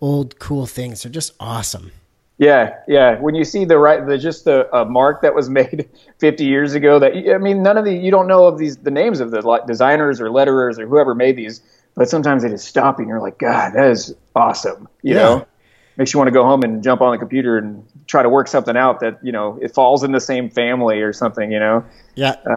old 0.00 0.38
cool 0.38 0.66
things 0.66 1.04
are 1.04 1.10
just 1.10 1.32
awesome. 1.38 1.92
Yeah, 2.38 2.78
yeah. 2.88 3.20
When 3.20 3.34
you 3.34 3.44
see 3.44 3.66
the 3.66 3.78
right, 3.78 4.04
the 4.04 4.16
just 4.16 4.46
the 4.46 4.74
uh, 4.74 4.86
mark 4.86 5.20
that 5.20 5.34
was 5.34 5.50
made 5.60 5.88
50 6.20 6.44
years 6.44 6.72
ago. 6.72 6.98
That 6.98 7.12
I 7.12 7.36
mean, 7.36 7.62
none 7.62 7.76
of 7.76 7.84
the 7.84 7.94
you 7.94 8.10
don't 8.10 8.26
know 8.26 8.46
of 8.46 8.58
these 8.58 8.78
the 8.78 8.90
names 8.90 9.20
of 9.20 9.30
the 9.30 9.42
designers 9.66 10.22
or 10.22 10.30
letterers 10.30 10.78
or 10.78 10.86
whoever 10.86 11.14
made 11.14 11.36
these, 11.36 11.60
but 11.94 12.08
sometimes 12.08 12.42
they 12.42 12.48
just 12.48 12.66
stop 12.66 12.98
and 12.98 13.06
you're 13.08 13.20
like, 13.20 13.38
God, 13.38 13.74
that 13.74 13.90
is 13.90 14.14
awesome. 14.34 14.88
You 15.02 15.14
yeah. 15.14 15.20
know, 15.20 15.46
makes 15.96 16.12
you 16.12 16.18
want 16.18 16.28
to 16.28 16.32
go 16.32 16.44
home 16.44 16.62
and 16.62 16.82
jump 16.82 17.00
on 17.00 17.12
the 17.12 17.18
computer 17.18 17.58
and 17.58 17.86
try 18.06 18.22
to 18.22 18.28
work 18.28 18.48
something 18.48 18.76
out 18.76 19.00
that 19.00 19.18
you 19.22 19.32
know 19.32 19.58
it 19.60 19.74
falls 19.74 20.02
in 20.02 20.12
the 20.12 20.20
same 20.20 20.50
family 20.50 21.00
or 21.00 21.12
something. 21.12 21.50
You 21.50 21.60
know. 21.60 21.84
Yeah. 22.14 22.36
Uh, 22.44 22.56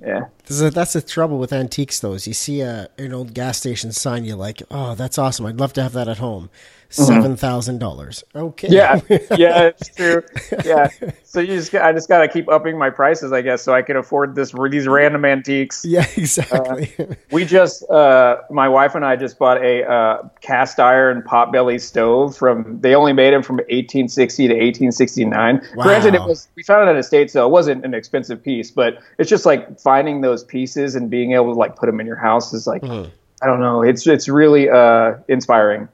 yeah. 0.00 0.26
A, 0.50 0.70
that's 0.70 0.92
the 0.92 1.02
trouble 1.02 1.38
with 1.38 1.52
antiques, 1.52 2.00
though. 2.00 2.12
Is 2.12 2.26
you 2.26 2.34
see 2.34 2.60
a 2.60 2.88
an 2.98 3.12
old 3.12 3.34
gas 3.34 3.58
station 3.58 3.92
sign, 3.92 4.24
you're 4.24 4.36
like, 4.36 4.62
"Oh, 4.70 4.94
that's 4.94 5.18
awesome! 5.18 5.46
I'd 5.46 5.58
love 5.58 5.72
to 5.74 5.82
have 5.82 5.92
that 5.92 6.08
at 6.08 6.18
home." 6.18 6.50
Mm-hmm. 6.90 7.02
Seven 7.02 7.36
thousand 7.36 7.78
dollars. 7.78 8.22
Okay. 8.34 8.68
Yeah, 8.70 9.00
yeah, 9.36 9.62
it's 9.64 9.88
true. 9.88 10.22
Yeah. 10.64 10.88
So 11.24 11.40
you 11.40 11.56
just, 11.56 11.74
I 11.74 11.92
just 11.92 12.08
got 12.08 12.20
to 12.20 12.28
keep 12.28 12.48
upping 12.48 12.78
my 12.78 12.90
prices, 12.90 13.32
I 13.32 13.42
guess, 13.42 13.62
so 13.62 13.74
I 13.74 13.82
can 13.82 13.96
afford 13.96 14.34
this 14.34 14.54
these 14.70 14.86
random 14.86 15.24
antiques. 15.24 15.84
Yeah, 15.84 16.06
exactly. 16.16 16.92
Uh, 16.98 17.14
we 17.30 17.44
just, 17.44 17.88
uh, 17.90 18.38
my 18.50 18.68
wife 18.68 18.94
and 18.94 19.04
I 19.04 19.16
just 19.16 19.38
bought 19.38 19.62
a 19.62 19.84
uh, 19.84 20.28
cast 20.40 20.80
iron 20.80 21.22
potbelly 21.22 21.80
stove 21.80 22.36
from. 22.36 22.80
They 22.80 22.94
only 22.94 23.12
made 23.12 23.34
them 23.34 23.42
from 23.42 23.56
1860 23.56 24.48
to 24.48 24.54
1869. 24.54 25.68
Wow. 25.74 25.82
Granted, 25.84 26.14
it 26.14 26.22
was 26.22 26.48
we 26.54 26.62
found 26.62 26.88
it 26.88 26.92
at 26.92 26.96
a 26.96 27.02
state 27.02 27.30
sale. 27.30 27.46
It 27.46 27.50
wasn't 27.50 27.84
an 27.84 27.94
expensive 27.94 28.42
piece, 28.42 28.70
but 28.70 28.98
it's 29.18 29.28
just 29.28 29.44
like 29.44 29.78
finding 29.80 30.20
those 30.20 30.35
pieces 30.44 30.94
and 30.94 31.10
being 31.10 31.32
able 31.32 31.52
to 31.52 31.58
like 31.58 31.76
put 31.76 31.86
them 31.86 32.00
in 32.00 32.06
your 32.06 32.16
house 32.16 32.52
is 32.52 32.66
like. 32.66 32.82
Mm. 32.82 33.10
I 33.42 33.46
don't 33.46 33.60
know. 33.60 33.82
It's 33.82 34.06
it's 34.06 34.28
really 34.28 34.70
uh, 34.70 35.14
inspiring. 35.28 35.88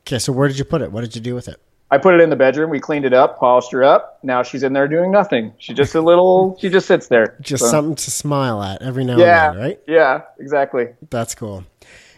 Okay, 0.00 0.18
so 0.18 0.32
where 0.32 0.48
did 0.48 0.58
you 0.58 0.64
put 0.64 0.82
it? 0.82 0.90
What 0.90 1.02
did 1.02 1.14
you 1.14 1.20
do 1.20 1.34
with 1.34 1.46
it? 1.46 1.60
I 1.90 1.98
put 1.98 2.14
it 2.14 2.20
in 2.20 2.28
the 2.28 2.36
bedroom. 2.36 2.70
We 2.70 2.80
cleaned 2.80 3.06
it 3.06 3.14
up, 3.14 3.38
polished 3.38 3.72
her 3.72 3.82
up. 3.82 4.18
Now 4.22 4.42
she's 4.42 4.62
in 4.62 4.74
there 4.74 4.88
doing 4.88 5.10
nothing. 5.10 5.54
She's 5.58 5.76
just 5.76 5.94
a 5.94 6.02
little. 6.02 6.56
she 6.60 6.68
just 6.68 6.86
sits 6.86 7.08
there. 7.08 7.36
Just 7.40 7.64
so. 7.64 7.70
something 7.70 7.94
to 7.94 8.10
smile 8.10 8.62
at 8.62 8.82
every 8.82 9.04
now 9.04 9.16
yeah, 9.16 9.48
and 9.48 9.56
then, 9.56 9.64
right? 9.64 9.80
Yeah, 9.86 10.22
exactly. 10.38 10.88
That's 11.08 11.34
cool. 11.34 11.64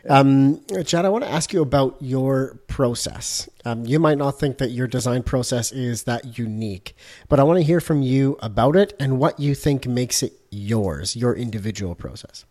Um, 0.08 0.60
Chad, 0.84 1.04
I 1.04 1.08
want 1.08 1.24
to 1.24 1.30
ask 1.30 1.52
you 1.52 1.62
about 1.62 1.96
your 2.00 2.60
process. 2.66 3.48
Um, 3.64 3.84
you 3.84 3.98
might 3.98 4.18
not 4.18 4.38
think 4.38 4.58
that 4.58 4.70
your 4.70 4.86
design 4.86 5.22
process 5.22 5.72
is 5.72 6.04
that 6.04 6.38
unique, 6.38 6.96
but 7.28 7.38
I 7.38 7.42
want 7.42 7.58
to 7.58 7.64
hear 7.64 7.80
from 7.80 8.02
you 8.02 8.38
about 8.40 8.76
it 8.76 8.94
and 8.98 9.18
what 9.18 9.38
you 9.38 9.54
think 9.54 9.86
makes 9.86 10.22
it 10.22 10.32
yours, 10.50 11.16
your 11.16 11.34
individual 11.34 11.94
process. 11.94 12.44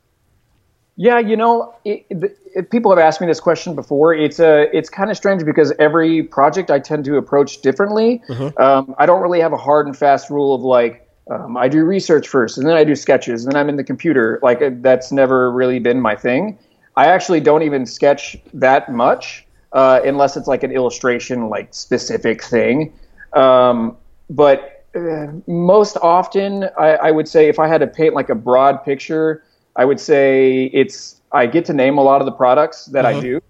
Yeah, 0.96 1.20
you 1.20 1.38
know, 1.38 1.74
it, 1.86 2.06
it, 2.10 2.70
people 2.72 2.92
have 2.92 3.00
asked 3.00 3.22
me 3.22 3.28
this 3.28 3.40
question 3.40 3.74
before. 3.74 4.14
It's 4.14 4.38
a, 4.40 4.68
it's 4.76 4.90
kind 4.90 5.10
of 5.10 5.16
strange 5.16 5.46
because 5.46 5.72
every 5.80 6.24
project 6.24 6.70
I 6.70 6.80
tend 6.80 7.06
to 7.06 7.16
approach 7.16 7.62
differently. 7.62 8.22
Mm-hmm. 8.28 8.62
Um, 8.62 8.96
I 8.98 9.06
don't 9.06 9.22
really 9.22 9.40
have 9.40 9.54
a 9.54 9.58
hard 9.58 9.88
and 9.88 9.98
fast 9.98 10.30
rule 10.30 10.54
of 10.54 10.62
like 10.62 11.10
um, 11.32 11.56
I 11.56 11.70
do 11.70 11.86
research 11.86 12.28
first, 12.28 12.58
and 12.58 12.68
then 12.68 12.76
I 12.76 12.84
do 12.84 12.96
sketches, 12.96 13.46
and 13.46 13.54
then 13.54 13.60
I'm 13.62 13.70
in 13.70 13.76
the 13.76 13.84
computer. 13.84 14.40
Like 14.42 14.62
uh, 14.62 14.72
that's 14.74 15.12
never 15.12 15.52
really 15.52 15.80
been 15.80 16.02
my 16.02 16.16
thing. 16.16 16.58
I 17.00 17.08
actually 17.08 17.40
don't 17.40 17.64
even 17.64 17.86
sketch 17.86 18.38
that 18.54 18.92
much 18.92 19.46
uh, 19.72 20.02
unless 20.04 20.38
it's 20.38 20.48
like 20.48 20.64
an 20.64 20.72
illustration, 20.72 21.50
like 21.50 21.74
specific 21.74 22.44
thing. 22.44 22.94
Um, 23.34 23.98
but 24.30 24.86
uh, 24.96 25.28
most 25.48 25.98
often, 26.02 26.66
I, 26.78 26.90
I 26.96 27.12
would 27.12 27.28
say 27.28 27.48
if 27.48 27.60
I 27.60 27.68
had 27.68 27.82
to 27.82 27.88
paint 27.88 28.14
like 28.16 28.30
a 28.30 28.36
broad 28.36 28.84
picture 28.84 29.44
I 29.80 29.86
would 29.86 30.00
say 30.00 30.66
it's 30.74 31.22
I 31.32 31.46
get 31.48 31.64
to 31.66 31.74
name 31.74 31.98
a 31.98 32.02
lot 32.02 32.22
of 32.22 32.26
the 32.26 32.34
products 32.34 32.86
that 32.88 33.06
mm-hmm. 33.06 33.18
I 33.18 33.22
do. 33.22 33.42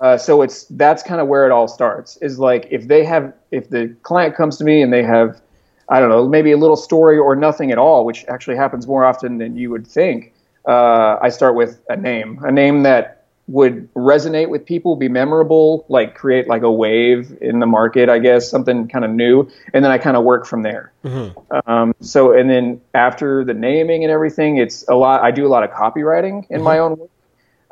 Uh, 0.00 0.16
so 0.18 0.42
it's 0.42 0.64
that's 0.64 1.02
kind 1.02 1.22
of 1.22 1.26
where 1.26 1.46
it 1.46 1.52
all 1.52 1.66
starts. 1.66 2.18
Is 2.18 2.38
like 2.38 2.68
if 2.70 2.86
they 2.86 3.04
have 3.04 3.32
if 3.50 3.70
the 3.70 3.96
client 4.02 4.36
comes 4.36 4.58
to 4.58 4.64
me 4.64 4.82
and 4.82 4.92
they 4.92 5.02
have 5.02 5.40
I 5.88 5.98
don't 5.98 6.10
know 6.10 6.28
maybe 6.28 6.52
a 6.52 6.58
little 6.58 6.76
story 6.76 7.16
or 7.18 7.34
nothing 7.34 7.72
at 7.72 7.78
all, 7.78 8.04
which 8.04 8.26
actually 8.28 8.56
happens 8.56 8.86
more 8.86 9.04
often 9.06 9.38
than 9.38 9.56
you 9.56 9.70
would 9.70 9.86
think. 9.86 10.34
Uh, 10.66 11.18
I 11.20 11.30
start 11.30 11.54
with 11.54 11.80
a 11.88 11.96
name, 11.96 12.38
a 12.42 12.52
name 12.52 12.82
that 12.82 13.20
would 13.50 13.92
resonate 13.94 14.48
with 14.48 14.64
people, 14.64 14.94
be 14.94 15.08
memorable, 15.08 15.84
like 15.88 16.14
create 16.14 16.46
like 16.46 16.62
a 16.62 16.70
wave 16.70 17.36
in 17.40 17.58
the 17.58 17.66
market, 17.66 18.08
I 18.08 18.20
guess, 18.20 18.48
something 18.48 18.86
kind 18.86 19.04
of 19.04 19.10
new, 19.10 19.48
and 19.74 19.84
then 19.84 19.90
I 19.90 19.98
kind 19.98 20.16
of 20.16 20.22
work 20.22 20.46
from 20.46 20.62
there. 20.62 20.92
Mm-hmm. 21.04 21.70
Um, 21.70 21.94
so, 22.00 22.32
and 22.32 22.48
then 22.48 22.80
after 22.94 23.44
the 23.44 23.54
naming 23.54 24.04
and 24.04 24.12
everything, 24.12 24.58
it's 24.58 24.86
a 24.88 24.94
lot. 24.94 25.22
I 25.22 25.32
do 25.32 25.46
a 25.46 25.48
lot 25.48 25.64
of 25.64 25.70
copywriting 25.70 26.46
in 26.48 26.58
mm-hmm. 26.58 26.64
my 26.64 26.78
own 26.78 26.96
work. 26.96 27.10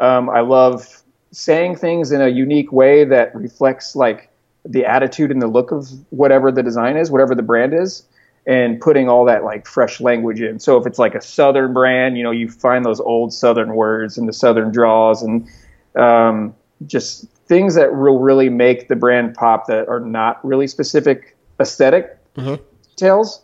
Um, 0.00 0.30
I 0.30 0.40
love 0.40 1.02
saying 1.30 1.76
things 1.76 2.10
in 2.10 2.20
a 2.20 2.28
unique 2.28 2.72
way 2.72 3.04
that 3.04 3.34
reflects 3.34 3.94
like 3.94 4.30
the 4.64 4.84
attitude 4.84 5.30
and 5.30 5.40
the 5.40 5.46
look 5.46 5.70
of 5.70 5.88
whatever 6.10 6.50
the 6.50 6.62
design 6.62 6.96
is, 6.96 7.10
whatever 7.10 7.34
the 7.34 7.42
brand 7.42 7.72
is 7.72 8.04
and 8.46 8.80
putting 8.80 9.08
all 9.08 9.24
that 9.26 9.44
like 9.44 9.66
fresh 9.66 10.00
language 10.00 10.40
in. 10.40 10.58
So 10.58 10.76
if 10.78 10.86
it's 10.86 10.98
like 10.98 11.14
a 11.14 11.20
southern 11.20 11.72
brand, 11.72 12.16
you 12.16 12.22
know, 12.22 12.30
you 12.30 12.50
find 12.50 12.84
those 12.84 13.00
old 13.00 13.32
southern 13.32 13.74
words 13.74 14.16
and 14.16 14.28
the 14.28 14.32
southern 14.32 14.72
draws 14.72 15.22
and 15.22 15.46
um, 15.96 16.54
just 16.86 17.26
things 17.46 17.74
that 17.74 17.96
will 17.96 18.18
really 18.18 18.48
make 18.48 18.88
the 18.88 18.96
brand 18.96 19.34
pop 19.34 19.66
that 19.66 19.88
are 19.88 20.00
not 20.00 20.44
really 20.44 20.66
specific 20.66 21.36
esthetic 21.60 22.16
mm-hmm. 22.36 22.62
details. 22.90 23.42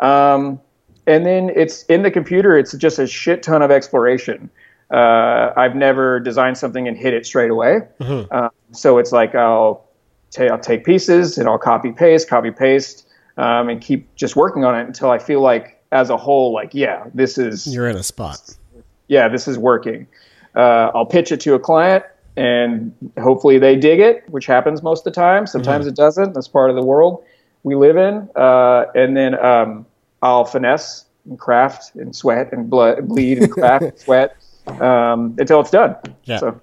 Um, 0.00 0.60
and 1.06 1.26
then 1.26 1.50
it's 1.54 1.84
in 1.84 2.02
the 2.02 2.10
computer. 2.10 2.56
It's 2.56 2.72
just 2.72 2.98
a 2.98 3.06
shit 3.06 3.42
ton 3.42 3.62
of 3.62 3.70
exploration. 3.70 4.50
Uh, 4.90 5.52
I've 5.56 5.74
never 5.74 6.20
designed 6.20 6.58
something 6.58 6.86
and 6.86 6.96
hit 6.96 7.14
it 7.14 7.26
straight 7.26 7.50
away. 7.50 7.80
Mm-hmm. 8.00 8.28
Uh, 8.30 8.48
so 8.72 8.98
it's 8.98 9.12
like 9.12 9.34
I'll, 9.34 9.88
t- 10.30 10.48
I'll 10.48 10.58
take 10.58 10.84
pieces 10.84 11.38
and 11.38 11.48
I'll 11.48 11.58
copy 11.58 11.92
paste, 11.92 12.28
copy 12.28 12.50
paste, 12.50 13.08
um, 13.36 13.68
and 13.68 13.80
keep 13.80 14.14
just 14.14 14.36
working 14.36 14.64
on 14.64 14.78
it 14.78 14.86
until 14.86 15.10
I 15.10 15.18
feel 15.18 15.40
like, 15.40 15.82
as 15.92 16.10
a 16.10 16.16
whole, 16.16 16.52
like 16.52 16.74
yeah, 16.74 17.04
this 17.14 17.38
is 17.38 17.72
you're 17.72 17.88
in 17.88 17.96
a 17.96 18.02
spot. 18.02 18.56
Yeah, 19.06 19.28
this 19.28 19.46
is 19.46 19.58
working 19.58 20.08
uh, 20.54 20.90
I'll 20.94 21.06
pitch 21.06 21.32
it 21.32 21.40
to 21.40 21.54
a 21.54 21.58
client 21.58 22.04
and 22.36 22.92
hopefully 23.18 23.58
they 23.58 23.76
dig 23.76 24.00
it, 24.00 24.28
which 24.28 24.46
happens 24.46 24.82
most 24.82 25.06
of 25.06 25.12
the 25.12 25.20
time. 25.20 25.46
Sometimes 25.46 25.84
mm-hmm. 25.84 25.90
it 25.90 25.96
doesn't. 25.96 26.34
That's 26.34 26.48
part 26.48 26.70
of 26.70 26.76
the 26.76 26.82
world 26.82 27.24
we 27.62 27.74
live 27.74 27.96
in. 27.96 28.28
Uh, 28.36 28.86
and 28.94 29.16
then 29.16 29.38
um, 29.44 29.86
I'll 30.22 30.44
finesse 30.44 31.04
and 31.28 31.38
craft 31.38 31.94
and 31.94 32.14
sweat 32.14 32.52
and 32.52 32.68
blood, 32.68 33.08
bleed 33.08 33.38
and 33.38 33.50
craft 33.50 33.84
and 33.84 33.98
sweat 33.98 34.36
um, 34.80 35.36
until 35.38 35.60
it's 35.60 35.70
done. 35.70 35.96
Yeah. 36.24 36.38
So. 36.38 36.60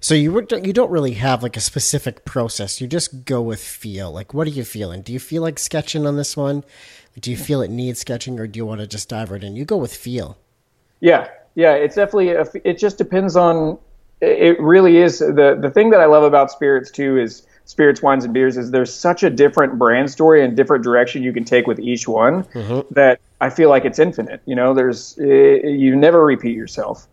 So 0.00 0.14
you 0.14 0.46
you 0.62 0.72
don't 0.72 0.90
really 0.90 1.12
have 1.12 1.42
like 1.42 1.56
a 1.56 1.60
specific 1.60 2.24
process. 2.24 2.80
You 2.80 2.86
just 2.86 3.24
go 3.24 3.42
with 3.42 3.62
feel. 3.62 4.10
Like, 4.10 4.32
what 4.32 4.46
are 4.46 4.50
you 4.50 4.64
feeling? 4.64 5.02
Do 5.02 5.12
you 5.12 5.20
feel 5.20 5.42
like 5.42 5.58
sketching 5.58 6.06
on 6.06 6.16
this 6.16 6.36
one? 6.36 6.64
Do 7.18 7.30
you 7.30 7.36
feel 7.36 7.60
it 7.60 7.70
needs 7.70 8.00
sketching, 8.00 8.38
or 8.40 8.46
do 8.46 8.56
you 8.56 8.64
want 8.64 8.80
to 8.80 8.86
just 8.86 9.08
dive 9.10 9.30
right 9.30 9.42
in? 9.44 9.56
You 9.56 9.64
go 9.64 9.76
with 9.76 9.94
feel. 9.94 10.38
Yeah, 11.00 11.28
yeah. 11.54 11.74
It's 11.74 11.96
definitely. 11.96 12.30
A, 12.30 12.46
it 12.64 12.78
just 12.78 12.96
depends 12.98 13.36
on. 13.36 13.78
It 14.22 14.58
really 14.60 14.98
is 14.98 15.18
the 15.18 15.58
the 15.60 15.70
thing 15.70 15.90
that 15.90 16.00
I 16.00 16.06
love 16.06 16.22
about 16.22 16.50
spirits 16.50 16.90
too 16.90 17.18
is 17.18 17.46
spirits, 17.64 18.02
wines, 18.02 18.24
and 18.24 18.34
beers 18.34 18.56
is 18.56 18.70
there's 18.70 18.92
such 18.92 19.22
a 19.22 19.30
different 19.30 19.78
brand 19.78 20.10
story 20.10 20.44
and 20.44 20.56
different 20.56 20.82
direction 20.82 21.22
you 21.22 21.32
can 21.32 21.44
take 21.44 21.66
with 21.66 21.78
each 21.78 22.08
one 22.08 22.44
Mm-hmm. 22.44 22.92
that 22.94 23.20
I 23.40 23.50
feel 23.50 23.68
like 23.70 23.84
it's 23.84 23.98
infinite. 23.98 24.40
You 24.46 24.56
know, 24.56 24.72
there's 24.74 25.18
eh, 25.20 25.66
you 25.66 25.94
never 25.94 26.24
repeat 26.24 26.56
yourself. 26.56 27.06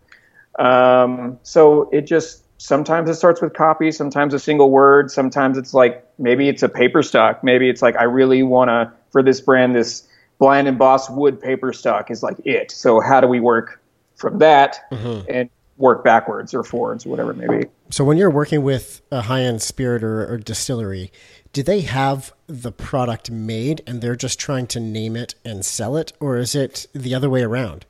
Um, 0.58 1.38
so 1.42 1.88
it 1.92 2.02
just 2.02 2.42
sometimes 2.58 3.08
it 3.08 3.14
starts 3.14 3.40
with 3.40 3.54
copy, 3.54 3.90
sometimes 3.90 4.34
a 4.34 4.38
single 4.38 4.70
word, 4.70 5.10
sometimes 5.10 5.56
it's 5.56 5.72
like 5.72 6.06
maybe 6.18 6.48
it's 6.48 6.62
a 6.62 6.68
paper 6.68 7.02
stock, 7.02 7.42
maybe 7.42 7.68
it's 7.70 7.82
like 7.82 7.96
I 7.96 8.04
really 8.04 8.42
want 8.42 8.68
to 8.68 8.92
for 9.10 9.22
this 9.22 9.40
brand 9.40 9.74
this 9.74 10.06
blind 10.38 10.68
embossed 10.68 11.10
wood 11.10 11.40
paper 11.40 11.72
stock 11.72 12.10
is 12.10 12.22
like 12.22 12.36
it. 12.44 12.70
So 12.70 13.00
how 13.00 13.20
do 13.20 13.26
we 13.26 13.40
work 13.40 13.80
from 14.16 14.38
that 14.38 14.78
mm-hmm. 14.90 15.28
and 15.28 15.50
work 15.78 16.04
backwards 16.04 16.52
or 16.52 16.64
forwards 16.64 17.06
or 17.06 17.10
whatever 17.10 17.30
it 17.30 17.36
may 17.36 17.58
be. 17.58 17.64
So 17.90 18.04
when 18.04 18.18
you're 18.18 18.30
working 18.30 18.62
with 18.62 19.00
a 19.10 19.22
high-end 19.22 19.62
spirit 19.62 20.02
or, 20.02 20.30
or 20.30 20.36
distillery, 20.36 21.12
do 21.52 21.62
they 21.62 21.80
have 21.82 22.32
the 22.46 22.72
product 22.72 23.30
made 23.30 23.82
and 23.86 24.02
they're 24.02 24.16
just 24.16 24.38
trying 24.38 24.66
to 24.68 24.80
name 24.80 25.16
it 25.16 25.36
and 25.44 25.64
sell 25.64 25.96
it, 25.96 26.12
or 26.20 26.36
is 26.36 26.54
it 26.54 26.86
the 26.92 27.14
other 27.14 27.30
way 27.30 27.42
around? 27.42 27.86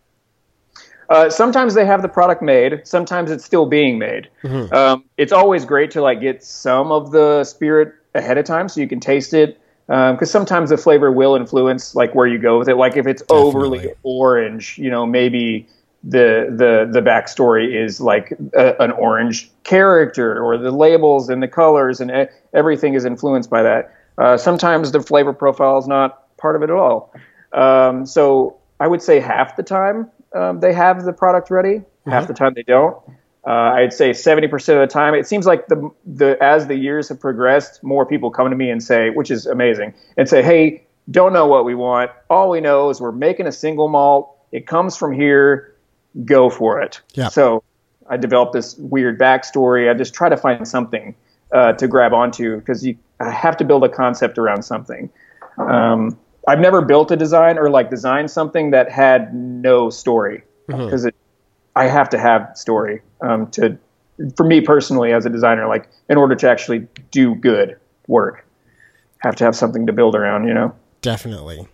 Uh, 1.09 1.31
sometimes 1.31 1.75
they 1.75 1.87
have 1.87 2.03
the 2.03 2.09
product 2.09 2.43
made. 2.43 2.87
Sometimes 2.87 3.31
it's 3.31 3.45
still 3.45 3.67
being 3.67 3.99
made. 3.99 4.29
Um, 4.73 5.05
it's 5.17 5.33
always 5.33 5.65
great 5.65 5.91
to 5.93 6.03
like 6.03 6.21
get 6.21 6.45
some 6.45 6.93
of 6.93 7.13
the 7.13 7.45
spirit 7.45 7.95
ahead 8.15 8.37
of 8.39 8.45
time 8.45 8.69
so 8.69 8.81
you 8.81 8.89
can 8.89 9.01
taste 9.01 9.33
it. 9.33 9.59
Because 9.87 10.31
sometimes 10.31 10.69
the 10.69 10.77
flavor 10.77 11.11
will 11.11 11.35
influence 11.35 11.95
like 11.95 12.15
where 12.15 12.27
you 12.27 12.39
go 12.39 12.59
with 12.59 12.69
it. 12.69 12.77
Like 12.77 12.99
if 12.99 13.07
it's 13.07 13.23
overly 13.31 13.89
orange, 14.03 14.77
you 14.77 14.91
know, 14.91 15.07
maybe 15.07 15.67
the 16.05 16.47
the 16.51 16.89
the 16.93 17.01
backstory 17.01 17.75
is 17.75 17.99
like 17.99 18.37
a, 18.55 18.81
an 18.83 18.93
orange 18.93 19.51
character, 19.65 20.45
or 20.45 20.59
the 20.59 20.71
labels 20.71 21.31
and 21.31 21.43
the 21.43 21.49
colors 21.49 22.01
and 22.01 22.29
everything 22.53 22.93
is 22.93 23.07
influenced 23.07 23.49
by 23.49 23.63
that. 23.63 23.95
Uh, 24.19 24.37
sometimes 24.37 24.93
the 24.93 25.01
flavor 25.01 25.33
profile 25.33 25.79
is 25.79 25.89
not 25.89 26.37
part 26.37 26.55
of 26.55 26.63
it 26.63 26.69
at 26.69 26.77
all. 26.77 27.13
Um, 27.55 28.05
so 28.05 28.59
I 28.81 28.87
would 28.87 29.01
say 29.01 29.21
half 29.21 29.57
the 29.57 29.63
time 29.63 30.11
um, 30.35 30.61
they 30.61 30.73
have 30.73 31.05
the 31.05 31.13
product 31.13 31.51
ready, 31.51 31.83
half 32.07 32.27
the 32.27 32.35
time 32.35 32.55
they 32.55 32.63
don't. 32.63 32.97
Uh, 33.47 33.73
I'd 33.77 33.93
say 33.93 34.11
70% 34.11 34.53
of 34.55 34.81
the 34.81 34.87
time. 34.87 35.15
It 35.15 35.27
seems 35.27 35.47
like 35.47 35.69
the 35.69 35.91
the 36.05 36.37
as 36.43 36.67
the 36.67 36.77
years 36.77 37.09
have 37.09 37.19
progressed, 37.19 37.83
more 37.83 38.05
people 38.05 38.31
come 38.31 38.51
to 38.51 38.57
me 38.57 38.71
and 38.71 38.83
say, 38.83 39.11
which 39.11 39.31
is 39.31 39.47
amazing, 39.47 39.95
and 40.17 40.29
say, 40.29 40.43
"Hey, 40.43 40.85
don't 41.11 41.33
know 41.33 41.47
what 41.47 41.65
we 41.65 41.75
want. 41.75 42.11
All 42.29 42.51
we 42.51 42.61
know 42.61 42.91
is 42.91 43.01
we're 43.01 43.13
making 43.13 43.47
a 43.47 43.53
single 43.53 43.89
malt. 43.89 44.37
It 44.53 44.67
comes 44.67 44.97
from 44.97 45.13
here. 45.13 45.75
Go 46.25 46.51
for 46.51 46.83
it." 46.83 47.01
Yeah. 47.15 47.29
So 47.29 47.63
I 48.11 48.17
developed 48.17 48.53
this 48.53 48.77
weird 48.77 49.19
backstory. 49.19 49.91
I 49.91 49.95
just 49.95 50.13
try 50.13 50.29
to 50.29 50.37
find 50.37 50.67
something 50.67 51.15
uh, 51.53 51.73
to 51.75 51.89
grab 51.89 52.13
onto 52.13 52.59
because 52.59 52.85
you 52.85 52.99
I 53.21 53.31
have 53.31 53.57
to 53.59 53.65
build 53.65 53.85
a 53.85 53.89
concept 53.89 54.37
around 54.39 54.63
something. 54.63 55.11
Um, 55.57 56.19
I've 56.47 56.61
never 56.61 56.83
built 56.83 57.11
a 57.11 57.17
design 57.17 57.59
or 57.59 57.69
like 57.71 57.91
designed 57.91 58.31
something 58.31 58.71
that 58.71 58.91
had 58.91 59.35
no 59.35 59.91
story 59.91 60.45
because 60.67 61.05
it 61.05 61.15
I 61.77 61.87
have 61.87 62.09
to 62.11 62.19
have 62.19 62.53
story 62.57 63.03
um, 63.21 63.51
to 63.53 63.79
for 64.37 64.45
me 64.45 64.61
personally 64.61 65.13
as 65.13 65.27
a 65.27 65.31
designer 65.31 65.69
like 65.69 65.89
in 66.09 66.19
order 66.19 66.35
to 66.35 66.51
actually 66.51 66.87
do 67.11 67.35
good 67.35 67.79
work 68.09 68.45
have 69.19 69.37
to 69.37 69.45
have 69.45 69.55
something 69.55 69.87
to 69.87 69.93
build 69.93 70.15
around 70.15 70.49
you 70.49 70.55
know 70.55 70.75
Definitely. 71.03 71.67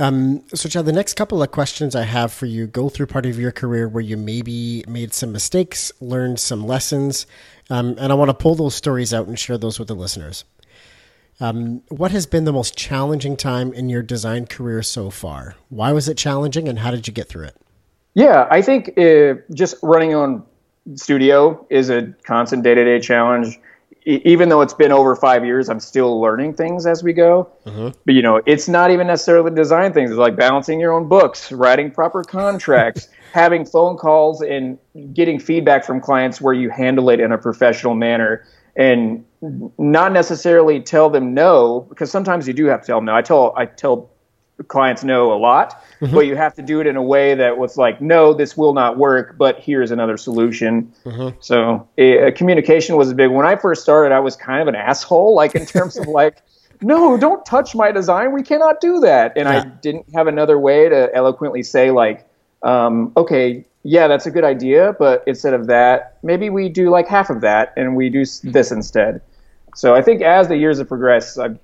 Um, 0.00 0.44
so, 0.54 0.68
Chad, 0.68 0.86
the 0.86 0.92
next 0.92 1.14
couple 1.14 1.42
of 1.42 1.50
questions 1.50 1.96
I 1.96 2.04
have 2.04 2.32
for 2.32 2.46
you 2.46 2.68
go 2.68 2.88
through 2.88 3.06
part 3.06 3.26
of 3.26 3.38
your 3.38 3.50
career 3.50 3.88
where 3.88 4.02
you 4.02 4.16
maybe 4.16 4.84
made 4.86 5.12
some 5.12 5.32
mistakes, 5.32 5.90
learned 6.00 6.38
some 6.38 6.64
lessons, 6.64 7.26
um, 7.68 7.96
and 7.98 8.12
I 8.12 8.14
want 8.14 8.28
to 8.28 8.34
pull 8.34 8.54
those 8.54 8.76
stories 8.76 9.12
out 9.12 9.26
and 9.26 9.36
share 9.36 9.58
those 9.58 9.78
with 9.78 9.88
the 9.88 9.96
listeners. 9.96 10.44
Um, 11.40 11.82
what 11.88 12.10
has 12.10 12.26
been 12.26 12.44
the 12.44 12.52
most 12.52 12.76
challenging 12.76 13.36
time 13.36 13.72
in 13.72 13.88
your 13.88 14.02
design 14.02 14.46
career 14.46 14.82
so 14.82 15.10
far? 15.10 15.54
Why 15.68 15.92
was 15.92 16.08
it 16.08 16.16
challenging, 16.16 16.68
and 16.68 16.80
how 16.80 16.90
did 16.90 17.06
you 17.06 17.12
get 17.12 17.28
through 17.28 17.44
it? 17.44 17.56
Yeah, 18.14 18.48
I 18.50 18.62
think 18.62 18.98
uh, 18.98 19.34
just 19.54 19.76
running 19.82 20.14
on 20.14 20.44
studio 20.96 21.64
is 21.70 21.90
a 21.90 22.12
constant 22.24 22.64
day 22.64 22.74
to 22.74 22.84
day 22.84 22.98
challenge. 22.98 23.60
E- 24.04 24.20
even 24.24 24.48
though 24.48 24.62
it's 24.62 24.74
been 24.74 24.90
over 24.90 25.14
five 25.14 25.44
years, 25.44 25.68
I'm 25.68 25.78
still 25.78 26.20
learning 26.20 26.54
things 26.54 26.86
as 26.86 27.04
we 27.04 27.12
go. 27.12 27.48
But 28.04 28.14
you 28.14 28.22
know, 28.22 28.42
it's 28.44 28.68
not 28.68 28.90
even 28.90 29.06
necessarily 29.06 29.54
design 29.54 29.92
things. 29.92 30.10
It's 30.10 30.18
like 30.18 30.34
balancing 30.34 30.80
your 30.80 30.92
own 30.92 31.06
books, 31.06 31.52
writing 31.52 31.92
proper 31.92 32.24
contracts, 32.24 33.08
having 33.32 33.64
phone 33.64 33.96
calls, 33.96 34.42
and 34.42 34.78
getting 35.14 35.38
feedback 35.38 35.84
from 35.84 36.00
clients 36.00 36.40
where 36.40 36.54
you 36.54 36.70
handle 36.70 37.10
it 37.10 37.20
in 37.20 37.30
a 37.30 37.38
professional 37.38 37.94
manner, 37.94 38.44
and 38.74 39.24
not 39.40 40.12
necessarily 40.12 40.80
tell 40.80 41.10
them 41.10 41.34
no 41.34 41.86
because 41.88 42.10
sometimes 42.10 42.48
you 42.48 42.54
do 42.54 42.66
have 42.66 42.80
to 42.80 42.86
tell 42.86 42.98
them 42.98 43.06
no. 43.06 43.14
I 43.14 43.22
tell 43.22 43.54
I 43.56 43.66
tell 43.66 44.10
clients 44.66 45.04
no 45.04 45.32
a 45.32 45.38
lot, 45.38 45.80
but 46.12 46.20
you 46.20 46.34
have 46.34 46.54
to 46.54 46.62
do 46.62 46.80
it 46.80 46.86
in 46.86 46.96
a 46.96 47.02
way 47.02 47.34
that 47.36 47.58
was 47.58 47.76
like, 47.76 48.00
no, 48.00 48.34
this 48.34 48.56
will 48.56 48.74
not 48.74 48.98
work, 48.98 49.38
but 49.38 49.60
here's 49.60 49.92
another 49.92 50.16
solution. 50.16 50.92
So 51.40 51.88
eh, 51.96 52.32
communication 52.32 52.96
was 52.96 53.10
a 53.10 53.14
big. 53.14 53.30
When 53.30 53.46
I 53.46 53.54
first 53.54 53.82
started, 53.82 54.12
I 54.12 54.20
was 54.20 54.34
kind 54.34 54.60
of 54.60 54.68
an 54.68 54.74
asshole, 54.74 55.34
like 55.34 55.54
in 55.54 55.64
terms 55.64 55.96
of 55.96 56.08
like, 56.08 56.42
no, 56.82 57.16
don't 57.16 57.44
touch 57.46 57.74
my 57.74 57.92
design. 57.92 58.32
We 58.32 58.42
cannot 58.42 58.80
do 58.80 59.00
that. 59.00 59.32
And 59.36 59.48
I 59.48 59.64
didn't 59.64 60.06
have 60.14 60.26
another 60.26 60.58
way 60.58 60.88
to 60.88 61.14
eloquently 61.14 61.62
say 61.62 61.90
like, 61.90 62.28
um, 62.62 63.12
okay, 63.16 63.64
yeah, 63.84 64.08
that's 64.08 64.26
a 64.26 64.30
good 64.30 64.44
idea, 64.44 64.94
but 64.98 65.22
instead 65.26 65.54
of 65.54 65.68
that, 65.68 66.18
maybe 66.22 66.50
we 66.50 66.68
do 66.68 66.90
like 66.90 67.06
half 67.06 67.30
of 67.30 67.40
that 67.42 67.72
and 67.76 67.94
we 67.96 68.10
do 68.10 68.24
this 68.42 68.72
instead. 68.72 69.20
So 69.78 69.94
I 69.94 70.02
think 70.02 70.22
as 70.22 70.48
the 70.48 70.56
years 70.56 70.78
have 70.78 70.88
progressed, 70.88 71.38
I've 71.38 71.56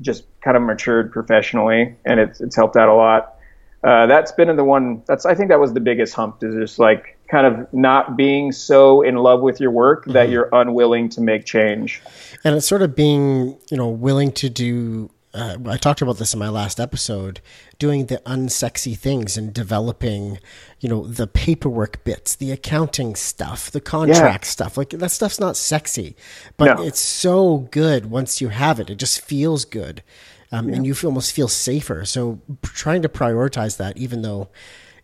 just 0.00 0.24
kind 0.40 0.56
of 0.56 0.62
matured 0.64 1.12
professionally, 1.12 1.94
and 2.04 2.18
it's 2.18 2.40
it's 2.40 2.56
helped 2.56 2.74
out 2.74 2.88
a 2.88 2.94
lot. 2.94 3.36
Uh, 3.84 4.08
that's 4.08 4.32
been 4.32 4.54
the 4.56 4.64
one. 4.64 5.04
That's 5.06 5.24
I 5.24 5.36
think 5.36 5.50
that 5.50 5.60
was 5.60 5.72
the 5.72 5.78
biggest 5.78 6.12
hump 6.12 6.42
is 6.42 6.52
just 6.56 6.80
like 6.80 7.16
kind 7.30 7.46
of 7.46 7.72
not 7.72 8.16
being 8.16 8.50
so 8.50 9.02
in 9.02 9.18
love 9.18 9.40
with 9.40 9.60
your 9.60 9.70
work 9.70 10.04
that 10.06 10.30
you're 10.30 10.48
unwilling 10.52 11.10
to 11.10 11.20
make 11.20 11.44
change. 11.44 12.02
And 12.42 12.56
it's 12.56 12.66
sort 12.66 12.82
of 12.82 12.96
being, 12.96 13.56
you 13.70 13.76
know, 13.76 13.88
willing 13.88 14.32
to 14.32 14.50
do. 14.50 15.08
Uh, 15.32 15.56
I 15.66 15.76
talked 15.76 16.02
about 16.02 16.18
this 16.18 16.32
in 16.34 16.40
my 16.40 16.48
last 16.48 16.80
episode, 16.80 17.40
doing 17.78 18.06
the 18.06 18.18
unsexy 18.26 18.98
things 18.98 19.36
and 19.36 19.54
developing, 19.54 20.38
you 20.80 20.88
know, 20.88 21.06
the 21.06 21.28
paperwork 21.28 22.02
bits, 22.02 22.34
the 22.34 22.50
accounting 22.50 23.14
stuff, 23.14 23.70
the 23.70 23.80
contract 23.80 24.44
stuff. 24.46 24.76
Like 24.76 24.90
that 24.90 25.10
stuff's 25.10 25.38
not 25.38 25.56
sexy, 25.56 26.16
but 26.56 26.78
No. 26.78 26.84
it's 26.84 26.98
so 26.98 27.68
good 27.70 28.10
once 28.10 28.40
you 28.40 28.48
have 28.48 28.80
it. 28.80 28.90
It 28.90 28.96
just 28.96 29.20
feels 29.20 29.64
good, 29.64 30.02
um, 30.50 30.68
and 30.68 30.84
you 30.84 30.94
feel, 30.94 31.10
almost 31.10 31.32
feel 31.32 31.46
safer. 31.48 32.04
So 32.04 32.40
trying 32.62 33.02
to 33.02 33.08
prioritize 33.08 33.76
that, 33.76 33.96
even 33.96 34.22
though 34.22 34.48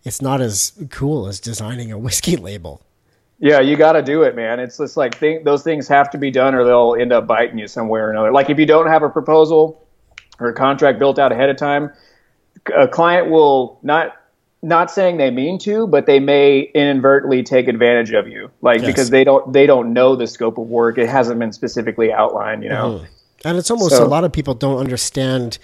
it's 0.03 0.21
not 0.21 0.41
as 0.41 0.73
cool 0.89 1.27
as 1.27 1.39
designing 1.39 1.89
a 1.89 1.97
whiskey 2.05 2.35
label. 2.35 2.81
Yeah, 3.39 3.61
you 3.61 3.77
got 3.77 3.93
to 3.93 4.01
do 4.01 4.23
it, 4.23 4.35
man. 4.35 4.59
It's 4.59 4.77
just 4.77 4.97
like 4.97 5.15
think, 5.17 5.45
those 5.45 5.63
things 5.63 5.87
have 5.87 6.09
to 6.09 6.17
be 6.17 6.31
done, 6.31 6.53
or 6.53 6.65
they'll 6.65 6.97
end 6.99 7.13
up 7.13 7.27
biting 7.27 7.57
you 7.59 7.67
somewhere 7.67 8.07
or 8.07 8.11
another. 8.11 8.31
Like 8.33 8.49
if 8.49 8.59
you 8.59 8.65
don't 8.65 8.87
have 8.87 9.03
a 9.03 9.09
proposal 9.09 9.86
or 10.39 10.49
a 10.49 10.53
contract 10.53 10.99
built 10.99 11.19
out 11.19 11.31
ahead 11.31 11.49
of 11.49 11.57
time, 11.57 11.91
a 12.75 12.87
client 12.87 13.29
will 13.29 13.79
not 13.83 14.13
not 14.63 14.89
saying 14.89 15.17
they 15.17 15.29
mean 15.29 15.59
to, 15.59 15.85
but 15.87 16.07
they 16.07 16.19
may 16.19 16.61
inadvertently 16.73 17.43
take 17.43 17.67
advantage 17.67 18.11
of 18.11 18.27
you, 18.27 18.49
like 18.61 18.79
Yes. 18.79 18.87
because 18.87 19.09
they 19.11 19.23
don't 19.23 19.53
they 19.53 19.65
don't 19.65 19.93
know 19.93 20.15
the 20.15 20.27
scope 20.27 20.57
of 20.57 20.67
work. 20.67 20.97
It 20.97 21.07
hasn't 21.07 21.39
been 21.39 21.51
specifically 21.53 22.11
outlined, 22.11 22.63
you 22.63 22.69
know. 22.69 23.01
And 23.45 23.57
it's 23.57 23.69
almost 23.69 23.95
So- 23.95 24.03
a 24.03 24.07
lot 24.07 24.23
of 24.23 24.31
people 24.31 24.53
don't 24.55 24.79
understand 24.79 25.59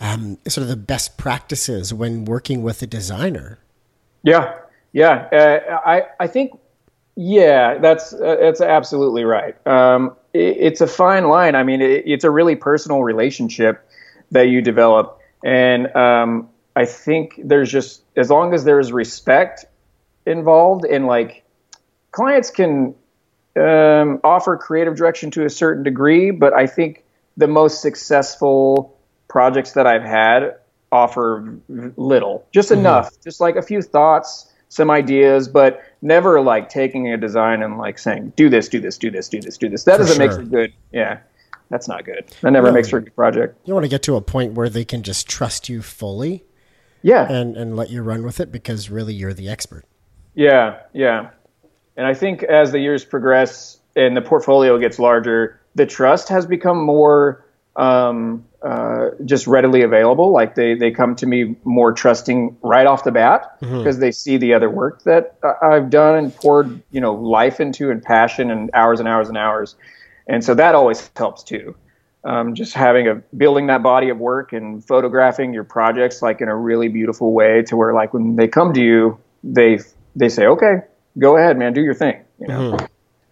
um, 0.00 0.38
sort 0.46 0.62
of 0.62 0.68
the 0.68 0.76
best 0.76 1.18
practices 1.18 1.92
when 1.92 2.24
working 2.24 2.62
with 2.62 2.80
a 2.82 2.86
designer. 2.86 3.58
Yeah, 4.22 4.54
yeah. 4.92 5.28
Uh, 5.32 5.80
I 5.84 6.02
I 6.20 6.26
think 6.26 6.58
yeah, 7.16 7.78
that's 7.78 8.12
uh, 8.14 8.36
that's 8.40 8.60
absolutely 8.60 9.24
right. 9.24 9.54
Um, 9.66 10.14
it, 10.32 10.56
it's 10.58 10.80
a 10.80 10.86
fine 10.86 11.28
line. 11.28 11.54
I 11.56 11.64
mean, 11.64 11.82
it, 11.82 12.04
it's 12.06 12.24
a 12.24 12.30
really 12.30 12.54
personal 12.56 13.02
relationship 13.02 13.84
that 14.30 14.48
you 14.48 14.62
develop, 14.62 15.20
and 15.44 15.94
um, 15.96 16.48
I 16.76 16.84
think 16.84 17.40
there's 17.42 17.70
just 17.70 18.02
as 18.16 18.30
long 18.30 18.54
as 18.54 18.64
there's 18.64 18.92
respect 18.92 19.64
involved, 20.26 20.84
and 20.84 21.06
like 21.06 21.44
clients 22.12 22.50
can 22.50 22.94
um, 23.56 24.20
offer 24.24 24.56
creative 24.56 24.96
direction 24.96 25.30
to 25.32 25.44
a 25.44 25.50
certain 25.50 25.82
degree, 25.82 26.30
but 26.30 26.52
I 26.52 26.66
think 26.66 27.04
the 27.36 27.48
most 27.48 27.82
successful 27.82 28.96
projects 29.28 29.72
that 29.72 29.86
I've 29.86 30.02
had 30.02 30.56
offer 30.90 31.58
little, 31.68 32.46
just 32.52 32.70
enough, 32.70 33.10
just 33.22 33.40
like 33.40 33.56
a 33.56 33.62
few 33.62 33.82
thoughts, 33.82 34.52
some 34.68 34.90
ideas, 34.90 35.48
but 35.48 35.82
never 36.02 36.40
like 36.40 36.68
taking 36.68 37.12
a 37.12 37.16
design 37.16 37.62
and 37.62 37.78
like 37.78 37.98
saying, 37.98 38.32
do 38.36 38.48
this, 38.48 38.68
do 38.68 38.80
this, 38.80 38.98
do 38.98 39.10
this, 39.10 39.28
do 39.28 39.40
this, 39.40 39.56
do 39.56 39.68
this. 39.68 39.84
That 39.84 39.96
For 39.96 40.04
doesn't 40.04 40.18
make 40.18 40.30
sure. 40.30 40.40
for 40.40 40.46
good. 40.46 40.72
Yeah. 40.92 41.18
That's 41.70 41.88
not 41.88 42.04
good. 42.04 42.24
That 42.40 42.52
never 42.52 42.68
No. 42.68 42.72
makes 42.72 42.88
for 42.88 42.98
a 42.98 43.02
good 43.02 43.14
project. 43.14 43.58
You 43.66 43.74
want 43.74 43.84
to 43.84 43.88
get 43.90 44.02
to 44.04 44.16
a 44.16 44.20
point 44.20 44.54
where 44.54 44.68
they 44.68 44.84
can 44.84 45.02
just 45.02 45.28
trust 45.28 45.68
you 45.68 45.82
fully 45.82 46.44
Yeah. 47.02 47.30
and, 47.30 47.56
and 47.56 47.76
let 47.76 47.90
you 47.90 48.02
run 48.02 48.22
with 48.22 48.40
it 48.40 48.50
because 48.50 48.90
really 48.90 49.14
you're 49.14 49.34
the 49.34 49.48
expert. 49.48 49.84
Yeah, 50.34 50.78
yeah. 50.92 51.30
And 51.96 52.06
I 52.06 52.14
think 52.14 52.42
as 52.44 52.72
the 52.72 52.78
years 52.78 53.04
progress 53.04 53.78
and 53.96 54.16
the 54.16 54.22
portfolio 54.22 54.78
gets 54.78 54.98
larger, 54.98 55.60
the 55.74 55.84
trust 55.86 56.28
has 56.28 56.46
become 56.46 56.78
more 56.82 57.44
um, 57.76 58.44
uh, 58.62 59.10
just 59.24 59.46
readily 59.46 59.82
available. 59.82 60.32
Like 60.32 60.54
they, 60.54 60.74
they 60.74 60.90
come 60.90 61.14
to 61.16 61.26
me 61.26 61.54
more 61.64 61.92
trusting 61.92 62.56
right 62.62 62.86
off 62.86 63.04
the 63.04 63.12
bat 63.12 63.56
because 63.60 63.98
they 63.98 64.10
see 64.10 64.36
the 64.36 64.54
other 64.54 64.68
work 64.70 65.02
that 65.04 65.38
I've 65.62 65.88
done 65.90 66.16
and 66.16 66.34
poured, 66.34 66.82
you 66.90 67.00
know, 67.00 67.14
life 67.14 67.60
into 67.60 67.90
and 67.90 68.02
passion 68.02 68.50
and 68.50 68.70
hours 68.74 68.98
and 68.98 69.08
hours 69.08 69.28
and 69.28 69.36
hours. 69.38 69.76
And 70.28 70.44
so 70.44 70.54
that 70.54 70.74
always 70.74 71.10
helps 71.16 71.42
too. 71.42 71.74
Um, 72.24 72.54
just 72.54 72.74
having 72.74 73.08
a 73.08 73.16
building 73.36 73.68
that 73.68 73.82
body 73.82 74.10
of 74.10 74.18
work 74.18 74.52
and 74.52 74.84
photographing 74.84 75.54
your 75.54 75.64
projects 75.64 76.20
like 76.20 76.40
in 76.40 76.48
a 76.48 76.56
really 76.56 76.88
beautiful 76.88 77.32
way 77.32 77.62
to 77.62 77.76
where 77.76 77.94
like 77.94 78.12
when 78.12 78.36
they 78.36 78.48
come 78.48 78.72
to 78.74 78.82
you, 78.82 79.18
they 79.42 79.78
they 80.14 80.28
say, 80.28 80.46
okay, 80.46 80.80
go 81.18 81.36
ahead, 81.36 81.56
man, 81.56 81.72
do 81.72 81.80
your 81.80 81.94
thing. 81.94 82.22
You 82.38 82.48
know. 82.48 82.76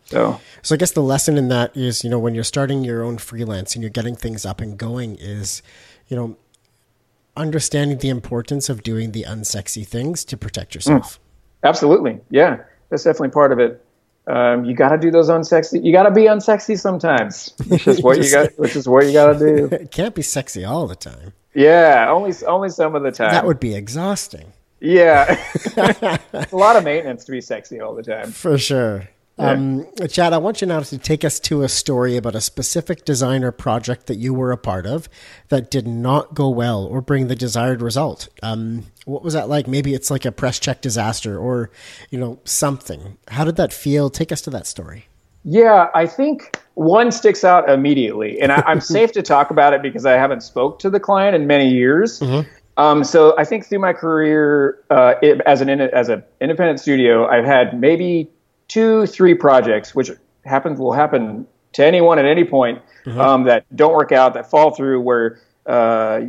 So 0.07 0.41
So 0.63 0.75
I 0.75 0.79
guess 0.79 0.93
the 0.93 1.03
lesson 1.03 1.37
in 1.37 1.49
that 1.49 1.77
is, 1.77 2.05
you 2.05 2.11
know, 2.11 2.19
when 2.19 2.35
you're 2.35 2.45
starting 2.45 2.85
your 2.85 3.03
own 3.03 3.19
freelance 3.19 3.75
and 3.75 3.83
you're 3.83 3.91
getting 3.91 4.15
things 4.17 4.47
up 4.47 4.61
and 4.61 4.79
going 4.79 5.17
is, 5.17 5.63
you 6.09 6.17
know, 6.17 6.37
understanding 7.37 7.99
the 7.99 8.09
importance 8.09 8.69
of 8.69 8.83
doing 8.83 9.13
the 9.13 9.25
unsexy 9.25 9.87
things 9.87 10.25
to 10.25 10.37
protect 10.37 10.75
yourself. 10.75 11.21
Absolutely, 11.65 12.21
yeah, 12.31 12.59
that's 12.89 13.05
definitely 13.05 13.31
part 13.31 13.53
of 13.53 13.59
it. 13.59 13.85
Um, 14.29 14.65
you 14.65 14.75
got 14.75 14.89
to 14.89 14.99
do 14.99 15.11
those 15.11 15.29
unsexy. 15.29 15.85
You 15.85 15.93
got 15.93 16.03
to 16.05 16.11
be 16.11 16.23
unsexy 16.23 16.79
sometimes, 16.79 17.55
which 17.69 17.87
is 17.87 18.03
what 18.03 18.19
you 18.23 18.31
got. 18.31 18.59
Which 18.59 18.75
is 18.75 18.89
what 18.89 19.07
you 19.07 19.13
got 19.13 19.39
to 19.39 19.39
do. 19.39 19.69
It 19.73 19.91
can't 19.93 20.15
be 20.15 20.23
sexy 20.23 20.65
all 20.65 20.87
the 20.89 20.97
time. 20.97 21.33
Yeah, 21.55 22.11
only 22.11 22.33
only 22.47 22.69
some 22.71 22.95
of 22.97 23.03
the 23.03 23.13
time. 23.13 23.33
That 23.33 23.47
would 23.47 23.61
be 23.61 23.75
exhausting. 23.75 24.53
yeah, 24.81 25.41
it's 25.55 25.77
a 26.53 26.57
lot 26.57 26.77
of 26.77 26.85
maintenance 26.85 27.25
to 27.27 27.33
be 27.33 27.41
sexy 27.41 27.81
all 27.81 27.95
the 27.95 28.03
time. 28.03 28.33
For 28.33 28.59
sure. 28.59 29.09
Um, 29.39 29.87
Chad, 30.09 30.33
I 30.33 30.39
want 30.39 30.61
you 30.61 30.67
now 30.67 30.81
to 30.81 30.99
take 30.99 31.25
us 31.25 31.39
to 31.41 31.63
a 31.63 31.69
story 31.69 32.17
about 32.17 32.35
a 32.35 32.41
specific 32.41 33.05
designer 33.05 33.53
project 33.53 34.07
that 34.07 34.17
you 34.17 34.33
were 34.33 34.51
a 34.51 34.57
part 34.57 34.87
of 34.87 35.09
that 35.49 35.71
did 35.71 35.87
not 35.87 36.35
go 36.35 36.49
well 36.49 36.85
or 36.85 37.03
bring 37.03 37.29
the 37.29 37.37
desired 37.37 37.83
result. 37.83 38.29
Um, 38.43 38.87
what 39.05 39.23
was 39.23 39.35
that 39.35 39.49
like? 39.49 39.67
Maybe 39.67 39.93
it's 39.93 40.11
like 40.11 40.25
a 40.25 40.33
press 40.33 40.59
check 40.59 40.81
disaster 40.81 41.39
or, 41.39 41.71
you 42.11 42.19
know, 42.19 42.41
something. 42.45 43.19
How 43.29 43.45
did 43.45 43.57
that 43.57 43.75
feel? 43.75 44.09
Take 44.09 44.33
us 44.33 44.41
to 44.43 44.51
that 44.51 44.67
story. 44.67 45.07
Yeah, 45.45 45.91
I 45.95 46.07
think 46.07 46.59
one 46.75 47.13
sticks 47.13 47.45
out 47.45 47.71
immediately, 47.71 48.41
and 48.41 48.51
I, 48.51 48.63
I'm 48.67 48.81
safe 48.97 49.13
to 49.13 49.23
talk 49.23 49.51
about 49.51 49.75
it 49.75 49.83
because 49.83 50.07
I 50.07 50.13
haven't 50.13 50.41
spoke 50.41 50.79
to 50.81 50.91
the 50.91 50.99
client 50.99 51.37
in 51.37 51.47
many 51.47 51.69
years. 51.69 52.21
Um, 52.79 53.05
so 53.05 53.39
I 53.39 53.45
think 53.45 53.67
through 53.67 53.79
my 53.79 53.93
career 53.93 54.83
uh, 54.91 55.15
it, 55.23 55.41
as 55.47 55.61
an 55.61 55.69
in, 55.69 55.81
as 55.81 56.09
an 56.09 56.23
independent 56.41 56.81
studio, 56.81 57.27
I've 57.27 57.45
had 57.45 57.79
maybe 57.79 58.29
two, 58.69 59.07
three 59.07 59.35
projects, 59.35 59.95
which 59.95 60.11
happens 60.45 60.79
will 60.79 60.93
happen 60.93 61.47
to 61.73 61.85
anyone 61.85 62.19
at 62.19 62.25
any 62.25 62.45
point 62.45 62.81
um, 63.21 63.45
that 63.45 63.65
don't 63.77 63.93
work 63.93 64.13
out, 64.13 64.35
that 64.35 64.51
fall 64.51 64.71
through, 64.75 65.01
where 65.01 65.39
uh, 65.67 66.21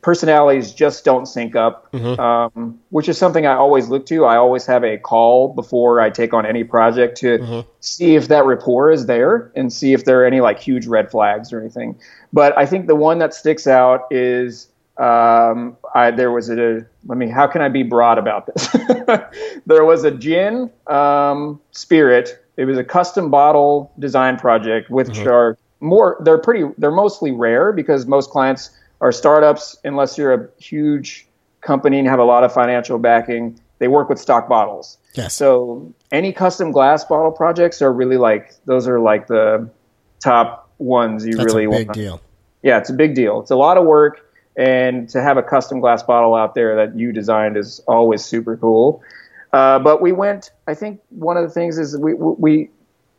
personalities 0.00 0.72
just 0.72 1.04
don't 1.04 1.26
sync 1.26 1.56
up, 1.56 1.92
um, 2.18 2.78
which 2.90 3.08
is 3.08 3.18
something 3.18 3.44
I 3.44 3.54
always 3.54 3.88
look 3.88 4.06
to. 4.06 4.24
I 4.24 4.36
always 4.36 4.64
have 4.66 4.84
a 4.84 4.96
call 4.96 5.52
before 5.52 6.00
I 6.00 6.08
take 6.08 6.32
on 6.32 6.46
any 6.46 6.62
project 6.62 7.18
to 7.18 7.64
see 7.80 8.14
if 8.14 8.28
that 8.28 8.44
rapport 8.44 8.92
is 8.92 9.06
there 9.06 9.50
and 9.56 9.72
see 9.72 9.92
if 9.92 10.04
there 10.04 10.22
are 10.22 10.24
any 10.24 10.40
like 10.40 10.60
huge 10.60 10.86
red 10.86 11.10
flags 11.10 11.52
or 11.52 11.60
anything. 11.60 11.98
But 12.32 12.56
I 12.56 12.64
think 12.64 12.86
the 12.86 12.94
one 12.94 13.18
that 13.18 13.34
sticks 13.34 13.66
out 13.66 14.06
is 14.12 14.68
um, 14.98 15.76
I, 15.94 16.10
there 16.10 16.30
was 16.30 16.48
a 16.50 16.86
let 17.06 17.18
me 17.18 17.28
how 17.28 17.46
can 17.46 17.60
I 17.62 17.68
be 17.68 17.82
broad 17.82 18.18
about 18.18 18.46
this? 18.46 18.68
there 19.66 19.84
was 19.84 20.04
a 20.04 20.10
gin 20.10 20.70
um, 20.86 21.60
spirit. 21.72 22.42
It 22.56 22.64
was 22.64 22.78
a 22.78 22.84
custom 22.84 23.30
bottle 23.30 23.92
design 23.98 24.38
project, 24.38 24.90
which 24.90 25.18
are 25.26 25.58
more 25.80 26.16
they're 26.20 26.38
pretty 26.38 26.72
they're 26.78 26.90
mostly 26.90 27.30
rare 27.30 27.72
because 27.72 28.06
most 28.06 28.30
clients 28.30 28.70
are 29.00 29.12
startups 29.12 29.76
unless 29.84 30.16
you're 30.16 30.32
a 30.32 30.48
huge 30.58 31.26
company 31.60 31.98
and 31.98 32.08
have 32.08 32.18
a 32.18 32.24
lot 32.24 32.44
of 32.44 32.52
financial 32.52 32.98
backing. 32.98 33.60
They 33.78 33.88
work 33.88 34.08
with 34.08 34.18
stock 34.18 34.48
bottles. 34.48 34.96
Yes. 35.14 35.34
So 35.34 35.92
any 36.10 36.32
custom 36.32 36.72
glass 36.72 37.04
bottle 37.04 37.32
projects 37.32 37.82
are 37.82 37.92
really 37.92 38.16
like 38.16 38.54
those 38.64 38.88
are 38.88 39.00
like 39.00 39.26
the 39.26 39.68
top 40.20 40.70
ones 40.78 41.26
you 41.26 41.36
That's 41.36 41.52
really 41.52 41.64
a 41.64 41.70
big 41.70 41.88
want 41.88 41.98
deal. 41.98 42.20
yeah, 42.62 42.78
it's 42.78 42.90
a 42.90 42.94
big 42.94 43.14
deal. 43.14 43.40
It's 43.40 43.50
a 43.50 43.56
lot 43.56 43.76
of 43.76 43.84
work, 43.84 44.25
and 44.56 45.08
to 45.10 45.22
have 45.22 45.36
a 45.36 45.42
custom 45.42 45.80
glass 45.80 46.02
bottle 46.02 46.34
out 46.34 46.54
there 46.54 46.76
that 46.76 46.96
you 46.96 47.12
designed 47.12 47.56
is 47.56 47.80
always 47.86 48.24
super 48.24 48.56
cool. 48.56 49.02
Uh, 49.52 49.78
but 49.78 50.02
we 50.02 50.12
went. 50.12 50.50
I 50.66 50.74
think 50.74 51.00
one 51.10 51.36
of 51.36 51.42
the 51.44 51.50
things 51.50 51.78
is 51.78 51.96
we 51.96 52.14
we 52.14 52.70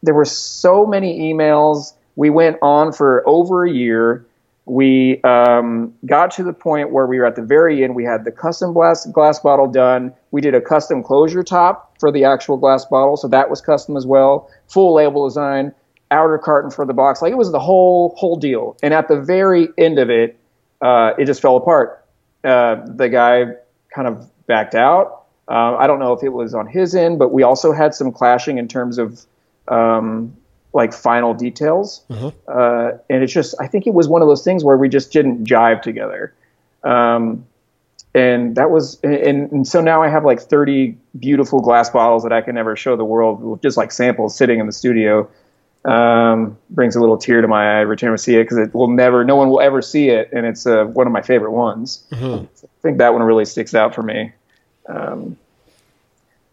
there 0.04 0.14
were 0.14 0.26
so 0.26 0.86
many 0.86 1.34
emails. 1.34 1.94
We 2.16 2.30
went 2.30 2.58
on 2.62 2.94
for 2.94 3.28
over 3.28 3.66
a 3.66 3.72
year. 3.72 4.26
We 4.66 5.22
um, 5.24 5.94
got 6.06 6.32
to 6.32 6.44
the 6.44 6.52
point 6.52 6.92
where 6.92 7.06
we 7.06 7.20
were 7.20 7.26
at 7.26 7.38
the 7.38 7.42
very 7.42 7.84
end. 7.84 7.96
We 7.96 8.04
had 8.04 8.26
the 8.26 8.32
custom 8.32 8.74
glass 8.74 9.06
glass 9.06 9.40
bottle 9.40 9.68
done. 9.68 10.14
We 10.32 10.42
did 10.42 10.56
a 10.56 10.62
custom 10.62 11.04
closure 11.04 11.44
top 11.44 11.98
for 12.00 12.12
the 12.12 12.26
actual 12.26 12.58
glass 12.58 12.84
bottle, 12.86 13.16
so 13.16 13.28
that 13.30 13.50
was 13.50 13.62
custom 13.62 13.96
as 13.96 14.06
well. 14.06 14.50
Full 14.68 14.94
label 14.94 15.28
design, 15.28 15.74
outer 16.12 16.38
carton 16.38 16.72
for 16.72 16.86
the 16.86 16.94
box. 16.94 17.22
Like 17.22 17.32
it 17.32 17.38
was 17.38 17.52
the 17.52 17.60
whole 17.60 18.14
whole 18.18 18.36
deal. 18.36 18.76
And 18.84 18.94
at 18.94 19.08
the 19.08 19.22
very 19.22 19.70
end 19.78 20.00
of 20.00 20.10
it, 20.10 20.38
uh, 20.82 21.14
it 21.18 21.26
just 21.26 21.42
fell 21.42 21.58
apart. 21.58 22.06
Uh, 22.44 22.76
the 22.86 23.10
guy 23.10 23.46
kind 23.94 24.08
of 24.08 24.30
backed 24.46 24.76
out. 24.76 25.24
Uh, 25.48 25.76
I 25.78 25.88
don't 25.88 26.00
know 26.00 26.14
if 26.14 26.24
it 26.24 26.30
was 26.30 26.54
on 26.54 26.68
his 26.68 26.94
end, 26.94 27.20
but 27.20 27.32
we 27.32 27.44
also 27.44 27.72
had 27.72 27.94
some 27.96 28.12
clashing 28.12 28.58
in 28.58 28.68
terms 28.68 28.98
of 28.98 29.26
um, 29.68 30.36
like 30.74 30.94
final 30.94 31.34
details. 31.34 32.04
Uh, 32.48 32.98
and 33.10 33.24
it's 33.24 33.34
just, 33.34 33.56
I 33.60 33.68
think 33.68 33.88
it 33.88 33.94
was 33.94 34.08
one 34.08 34.22
of 34.22 34.28
those 34.28 34.44
things 34.44 34.64
where 34.64 34.78
we 34.78 34.90
just 34.90 35.12
didn't 35.12 35.46
jive 35.46 35.82
together. 35.82 36.34
Um, 36.84 37.46
and 38.14 38.56
that 38.56 38.72
was, 38.72 39.00
and, 39.02 39.52
and 39.52 39.68
so 39.68 39.82
now 39.82 40.02
I 40.02 40.10
have 40.10 40.26
like 40.26 40.42
30 40.42 40.98
beautiful 41.20 41.62
glass 41.62 41.90
bottles 41.90 42.24
that 42.24 42.34
I 42.34 42.42
can 42.42 42.56
never 42.56 42.76
show 42.76 42.96
the 42.96 43.06
world, 43.06 43.62
just 43.62 43.78
like 43.78 43.92
samples 43.92 44.36
sitting 44.36 44.60
in 44.60 44.66
the 44.66 44.72
studio. 44.72 45.30
Um, 45.88 46.58
brings 46.70 46.98
a 46.98 47.00
little 47.00 47.18
tear 47.18 47.42
to 47.42 47.48
my 47.48 47.78
eye 47.78 47.82
every 47.82 47.96
time 47.96 48.12
I 48.12 48.18
see 48.18 48.36
it 48.36 48.44
because 48.44 48.58
it 48.58 48.76
will 48.76 48.90
never, 48.90 49.24
no 49.24 49.38
one 49.38 49.48
will 49.50 49.62
ever 49.62 49.82
see 49.82 50.10
it, 50.10 50.30
and 50.34 50.46
it's 50.46 50.68
uh, 50.68 50.84
one 50.84 51.08
of 51.08 51.14
my 51.14 51.22
favorite 51.22 51.52
ones. 51.52 52.04
I 52.66 52.68
think 52.82 52.98
that 52.98 53.14
one 53.14 53.24
really 53.24 53.46
sticks 53.46 53.74
out 53.74 53.96
for 53.96 54.04
me. 54.04 54.34
Um, 54.90 55.38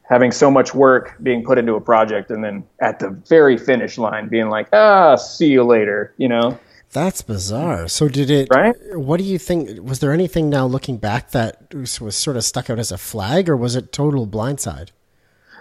having 0.09 0.31
so 0.31 0.53
much 0.53 0.73
work 0.73 1.17
being 1.21 1.43
put 1.43 1.59
into 1.59 1.75
a 1.75 1.81
project, 1.81 2.31
and 2.31 2.45
then 2.45 2.63
at 2.79 3.01
the 3.01 3.11
very 3.11 3.59
finish 3.59 3.99
line, 3.99 4.29
being 4.29 4.51
like, 4.51 4.69
"Ah, 4.73 5.17
see 5.17 5.49
you 5.49 5.65
later," 5.65 6.15
you 6.17 6.29
know. 6.29 6.57
That's 6.93 7.23
bizarre. 7.23 7.89
So 7.89 8.07
did 8.09 8.31
it? 8.31 8.49
Right? 8.53 8.77
What 8.93 9.17
do 9.17 9.25
you 9.25 9.39
think? 9.39 9.83
Was 9.83 9.99
there 9.99 10.13
anything 10.13 10.49
now 10.49 10.67
looking 10.67 10.97
back 10.99 11.33
that 11.33 11.75
was, 11.75 12.01
was 12.01 12.15
sort 12.15 12.37
of 12.37 12.45
stuck 12.45 12.71
out 12.71 12.79
as 12.79 12.93
a 12.93 12.99
flag, 12.99 13.49
or 13.49 13.57
was 13.57 13.75
it 13.75 13.91
total 13.91 14.29
blindside? 14.29 14.91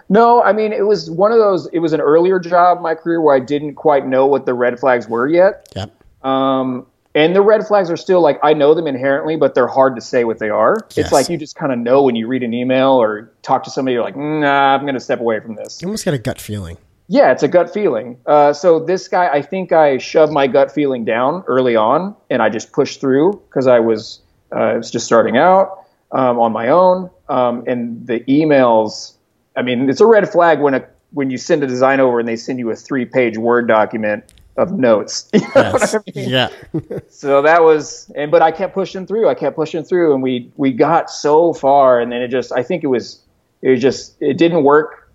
No, 0.08 0.42
I 0.42 0.52
mean 0.52 0.72
it 0.72 0.86
was 0.86 1.10
one 1.10 1.32
of 1.32 1.38
those. 1.38 1.66
It 1.72 1.78
was 1.78 1.92
an 1.92 2.00
earlier 2.00 2.38
job 2.38 2.78
in 2.78 2.82
my 2.82 2.94
career 2.94 3.20
where 3.20 3.34
I 3.34 3.40
didn't 3.40 3.74
quite 3.74 4.06
know 4.06 4.26
what 4.26 4.46
the 4.46 4.54
red 4.54 4.78
flags 4.78 5.08
were 5.08 5.26
yet. 5.26 5.68
Yep. 5.74 5.92
Um, 6.24 6.86
and 7.14 7.34
the 7.34 7.42
red 7.42 7.66
flags 7.66 7.90
are 7.90 7.96
still 7.96 8.20
like 8.20 8.38
I 8.42 8.54
know 8.54 8.74
them 8.74 8.86
inherently, 8.86 9.36
but 9.36 9.54
they're 9.54 9.68
hard 9.68 9.94
to 9.94 10.00
say 10.00 10.24
what 10.24 10.38
they 10.38 10.50
are. 10.50 10.76
Yes. 10.90 11.06
It's 11.06 11.12
like 11.12 11.28
you 11.28 11.36
just 11.36 11.56
kind 11.56 11.72
of 11.72 11.78
know 11.78 12.02
when 12.02 12.16
you 12.16 12.26
read 12.26 12.42
an 12.42 12.52
email 12.52 12.90
or 12.90 13.32
talk 13.42 13.62
to 13.64 13.70
somebody. 13.70 13.94
You're 13.94 14.02
like, 14.02 14.16
nah, 14.16 14.74
I'm 14.74 14.82
going 14.82 14.94
to 14.94 15.00
step 15.00 15.20
away 15.20 15.40
from 15.40 15.54
this. 15.54 15.80
You 15.80 15.88
almost 15.88 16.04
got 16.04 16.14
a 16.14 16.18
gut 16.18 16.40
feeling. 16.40 16.76
Yeah, 17.06 17.30
it's 17.32 17.42
a 17.42 17.48
gut 17.48 17.72
feeling. 17.72 18.18
Uh, 18.26 18.52
so 18.52 18.80
this 18.80 19.08
guy, 19.08 19.28
I 19.28 19.42
think 19.42 19.72
I 19.72 19.98
shoved 19.98 20.32
my 20.32 20.46
gut 20.46 20.72
feeling 20.72 21.04
down 21.04 21.44
early 21.46 21.76
on, 21.76 22.16
and 22.30 22.42
I 22.42 22.48
just 22.48 22.72
pushed 22.72 23.00
through 23.00 23.42
because 23.48 23.66
I 23.66 23.78
was 23.78 24.20
uh, 24.52 24.58
I 24.58 24.76
was 24.76 24.90
just 24.90 25.06
starting 25.06 25.36
out 25.36 25.84
um, 26.12 26.38
on 26.38 26.52
my 26.52 26.68
own. 26.68 27.10
Um, 27.28 27.64
and 27.66 28.06
the 28.06 28.20
emails, 28.20 29.14
I 29.56 29.62
mean, 29.62 29.88
it's 29.88 30.00
a 30.00 30.06
red 30.06 30.28
flag 30.28 30.60
when 30.60 30.74
a 30.74 30.86
when 31.12 31.30
you 31.30 31.38
send 31.38 31.62
a 31.62 31.66
design 31.66 32.00
over 32.00 32.18
and 32.18 32.28
they 32.28 32.36
send 32.36 32.58
you 32.58 32.70
a 32.70 32.76
three 32.76 33.04
page 33.04 33.38
Word 33.38 33.68
document 33.68 34.32
of 34.56 34.72
notes. 34.72 35.28
You 35.34 35.40
know 35.40 35.48
Yes. 35.56 35.94
I 35.94 35.98
mean? 36.14 36.28
Yeah. 36.28 36.48
so 37.08 37.42
that 37.42 37.62
was 37.62 38.10
and 38.14 38.30
but 38.30 38.42
i 38.42 38.50
kept 38.52 38.72
pushing 38.74 39.06
through 39.06 39.28
i 39.28 39.34
kept 39.34 39.56
pushing 39.56 39.82
through 39.84 40.14
and 40.14 40.22
we 40.22 40.50
we 40.56 40.72
got 40.72 41.10
so 41.10 41.52
far 41.52 42.00
and 42.00 42.12
then 42.12 42.22
it 42.22 42.28
just 42.28 42.52
i 42.52 42.62
think 42.62 42.84
it 42.84 42.86
was 42.88 43.22
it 43.62 43.70
was 43.70 43.80
just 43.80 44.16
it 44.20 44.36
didn't 44.38 44.62
work 44.62 45.12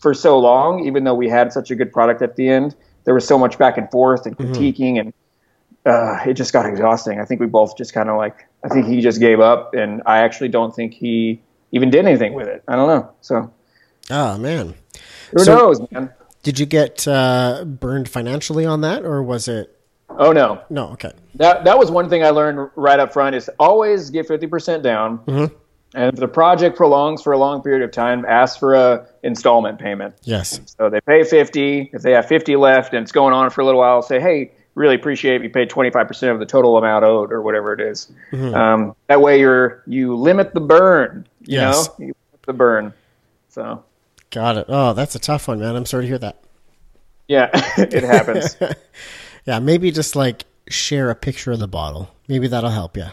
for 0.00 0.14
so 0.14 0.38
long 0.38 0.86
even 0.86 1.04
though 1.04 1.14
we 1.14 1.28
had 1.28 1.52
such 1.52 1.70
a 1.70 1.74
good 1.74 1.92
product 1.92 2.22
at 2.22 2.36
the 2.36 2.48
end 2.48 2.74
there 3.04 3.14
was 3.14 3.26
so 3.26 3.38
much 3.38 3.58
back 3.58 3.76
and 3.78 3.90
forth 3.90 4.26
and 4.26 4.36
critiquing 4.38 4.98
and 5.00 5.12
uh, 5.86 6.18
it 6.26 6.34
just 6.34 6.52
got 6.52 6.66
exhausting 6.66 7.20
i 7.20 7.24
think 7.24 7.40
we 7.40 7.46
both 7.46 7.76
just 7.76 7.92
kind 7.92 8.08
of 8.08 8.16
like 8.16 8.46
i 8.64 8.68
think 8.68 8.86
he 8.86 9.00
just 9.00 9.20
gave 9.20 9.40
up 9.40 9.74
and 9.74 10.02
i 10.06 10.18
actually 10.18 10.48
don't 10.48 10.74
think 10.74 10.94
he 10.94 11.40
even 11.72 11.90
did 11.90 12.06
anything 12.06 12.32
with 12.34 12.48
it 12.48 12.62
i 12.68 12.74
don't 12.74 12.88
know 12.88 13.10
so 13.20 13.50
oh 14.10 14.38
man. 14.38 14.74
who 15.32 15.44
So- 15.44 15.54
knows 15.56 15.80
man 15.90 16.10
Did 16.42 16.58
you 16.58 16.66
get 16.66 17.06
uh, 17.08 17.64
burned 17.66 18.08
financially 18.08 18.64
on 18.64 18.80
that, 18.82 19.04
or 19.04 19.22
was 19.22 19.48
it? 19.48 19.74
oh 20.10 20.32
no 20.32 20.60
No. 20.70 20.88
Okay. 20.90 21.12
That 21.34 21.64
that 21.64 21.78
was 21.78 21.90
one 21.90 22.08
thing 22.08 22.24
I 22.24 22.30
learned 22.30 22.70
right 22.76 22.98
up 22.98 23.12
front 23.12 23.36
is 23.36 23.50
always 23.58 24.10
get 24.10 24.26
fifty 24.26 24.46
percent 24.46 24.82
down. 24.82 25.20
And 25.94 26.12
if 26.12 26.16
the 26.20 26.28
project 26.28 26.76
prolongs 26.76 27.22
for 27.22 27.32
a 27.32 27.38
long 27.38 27.62
period 27.62 27.82
of 27.82 27.90
time, 27.92 28.26
ask 28.28 28.58
for 28.58 28.74
a 28.74 29.06
installment 29.22 29.78
payment. 29.78 30.14
Yes. 30.24 30.60
So 30.78 30.90
they 30.90 31.00
pay 31.00 31.24
50. 31.24 31.90
If 31.94 32.02
they 32.02 32.12
have 32.12 32.26
50 32.26 32.56
left 32.56 32.92
and 32.92 33.02
it's 33.02 33.10
going 33.10 33.32
on 33.32 33.48
for 33.48 33.62
a 33.62 33.64
little 33.64 33.80
while, 33.80 34.02
say, 34.02 34.20
hey, 34.20 34.52
really 34.74 34.96
appreciate 34.96 35.36
if 35.36 35.42
you 35.44 35.48
pay 35.48 35.64
25% 35.64 36.30
of 36.30 36.40
the 36.40 36.44
total 36.46 36.76
amount 36.76 37.06
owed 37.06 37.32
or 37.32 37.40
whatever 37.40 37.72
it 37.72 37.80
is. 37.80 38.12
Um, 38.34 38.94
that 39.06 39.22
way 39.22 39.40
you're 39.40 39.82
you 39.86 40.14
limit 40.14 40.52
the 40.52 40.60
burn. 40.60 41.26
You 41.40 41.58
Yes. 41.60 41.88
know, 41.88 41.94
you 42.00 42.04
limit 42.06 42.42
the 42.44 42.52
burn. 42.52 42.92
So 43.48 43.82
Got 44.30 44.56
it. 44.58 44.66
Oh, 44.68 44.92
that's 44.92 45.14
a 45.14 45.18
tough 45.18 45.48
one, 45.48 45.60
man. 45.60 45.74
I'm 45.76 45.86
sorry 45.86 46.04
to 46.04 46.08
hear 46.08 46.18
that. 46.18 46.42
yeah, 47.28 47.50
it 47.78 48.02
happens. 48.02 48.56
Yeah, 49.46 49.60
maybe 49.60 49.90
just 49.90 50.14
like 50.14 50.44
share 50.68 51.08
a 51.08 51.14
picture 51.14 51.52
of 51.52 51.58
the 51.58 51.68
bottle. 51.68 52.10
Maybe 52.28 52.48
that'll 52.48 52.68
help 52.68 52.98
you. 52.98 53.06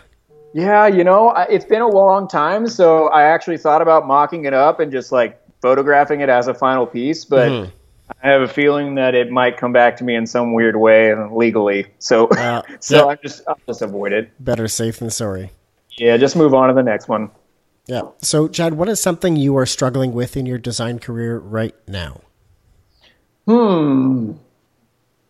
Yeah, 0.54 0.86
you 0.88 1.06
know, 1.06 1.30
it's 1.50 1.64
been 1.64 1.82
a 1.82 1.88
long 1.88 2.28
time, 2.28 2.68
so 2.68 3.08
I 3.08 3.24
actually 3.24 3.58
thought 3.58 3.82
about 3.82 4.06
mocking 4.06 4.44
it 4.44 4.54
up 4.54 4.82
and 4.82 4.92
just 4.92 5.14
like 5.14 5.40
photographing 5.62 6.20
it 6.20 6.28
as 6.28 6.48
a 6.50 6.54
final 6.54 6.86
piece, 6.86 7.24
but 7.24 7.50
Mm-hmm. 7.50 7.72
I 8.22 8.28
have 8.28 8.42
a 8.42 8.48
feeling 8.50 8.96
that 8.96 9.16
it 9.16 9.32
might 9.32 9.56
come 9.56 9.72
back 9.72 9.96
to 9.98 10.04
me 10.04 10.14
in 10.16 10.28
some 10.28 10.54
weird 10.54 10.76
way 10.76 11.16
legally. 11.32 11.88
So, 12.00 12.28
Uh, 12.28 12.62
so 12.82 12.98
yeah. 12.98 13.06
I 13.06 13.16
just 13.16 13.42
I'll 13.48 13.58
just 13.66 13.82
avoid 13.82 14.12
it. 14.12 14.30
Better 14.44 14.68
safe 14.68 15.00
than 15.00 15.10
sorry. 15.12 15.52
Yeah, 15.98 16.18
just 16.18 16.36
move 16.36 16.54
on 16.54 16.68
to 16.68 16.74
the 16.76 16.84
next 16.84 17.08
one. 17.08 17.32
Yeah. 17.88 18.02
So, 18.22 18.48
Chad, 18.48 18.74
what 18.76 18.90
is 18.90 19.00
something 19.00 19.36
you 19.36 19.58
are 19.58 19.66
struggling 19.66 20.14
with 20.14 20.36
in 20.36 20.46
your 20.46 20.58
design 20.58 21.00
career 21.00 21.38
right 21.38 21.76
now? 21.88 22.22
Hmm. 23.48 24.34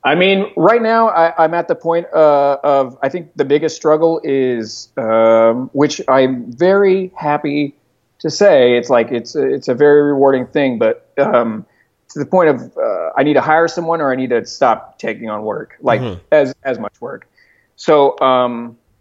I 0.03 0.15
mean, 0.15 0.51
right 0.55 0.81
now 0.81 1.09
I, 1.09 1.43
I'm 1.43 1.53
at 1.53 1.67
the 1.67 1.75
point 1.75 2.05
uh, 2.13 2.57
of 2.63 2.97
I 3.01 3.09
think 3.09 3.35
the 3.35 3.43
biggest 3.43 3.75
struggle 3.75 4.21
is, 4.23 4.89
um, 4.97 5.69
which 5.73 5.99
I'm 6.07 6.51
very 6.53 7.11
happy 7.17 7.75
to 8.19 8.29
say, 8.29 8.77
it's 8.77 8.89
like 8.89 9.11
it's 9.11 9.35
a, 9.35 9.43
it's 9.43 9.67
a 9.67 9.73
very 9.73 10.03
rewarding 10.03 10.45
thing, 10.45 10.77
but 10.77 11.11
um, 11.17 11.65
to 12.09 12.19
the 12.19 12.25
point 12.25 12.49
of 12.49 12.77
uh, 12.77 13.11
I 13.17 13.23
need 13.23 13.33
to 13.33 13.41
hire 13.41 13.67
someone 13.67 13.99
or 13.99 14.11
I 14.11 14.15
need 14.15 14.29
to 14.29 14.45
stop 14.45 14.99
taking 14.99 15.29
on 15.29 15.43
work, 15.43 15.75
like 15.81 16.19
as 16.31 16.53
as 16.63 16.77
much 16.79 17.01
work. 17.01 17.27
So, 17.75 18.17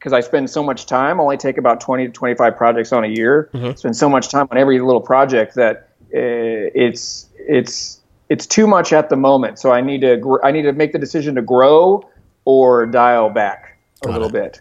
because 0.04 0.12
I 0.12 0.20
spend 0.20 0.50
so 0.50 0.62
much 0.62 0.84
time, 0.84 1.18
I 1.18 1.22
only 1.22 1.38
take 1.38 1.56
about 1.56 1.80
20 1.80 2.08
to 2.08 2.12
25 2.12 2.56
projects 2.58 2.92
on 2.92 3.04
a 3.04 3.08
year. 3.08 3.48
Spend 3.74 3.96
so 3.96 4.06
much 4.06 4.28
time 4.28 4.46
on 4.50 4.58
every 4.58 4.78
little 4.78 5.00
project 5.00 5.54
that 5.54 5.88
uh, 6.14 6.68
it's 6.74 7.26
it's 7.38 8.00
it's 8.28 8.46
too 8.46 8.66
much 8.66 8.92
at 8.92 9.08
the 9.08 9.16
moment. 9.16 9.58
So 9.58 9.72
I 9.72 9.80
need 9.80 10.02
to 10.02 10.18
gr- 10.18 10.44
I 10.44 10.50
need 10.50 10.62
to 10.62 10.74
make 10.74 10.92
the 10.92 10.98
decision 10.98 11.36
to 11.36 11.42
grow 11.42 12.06
or 12.44 12.84
dial 12.84 13.30
back 13.30 13.78
a 14.04 14.08
little 14.08 14.28
bit. 14.28 14.60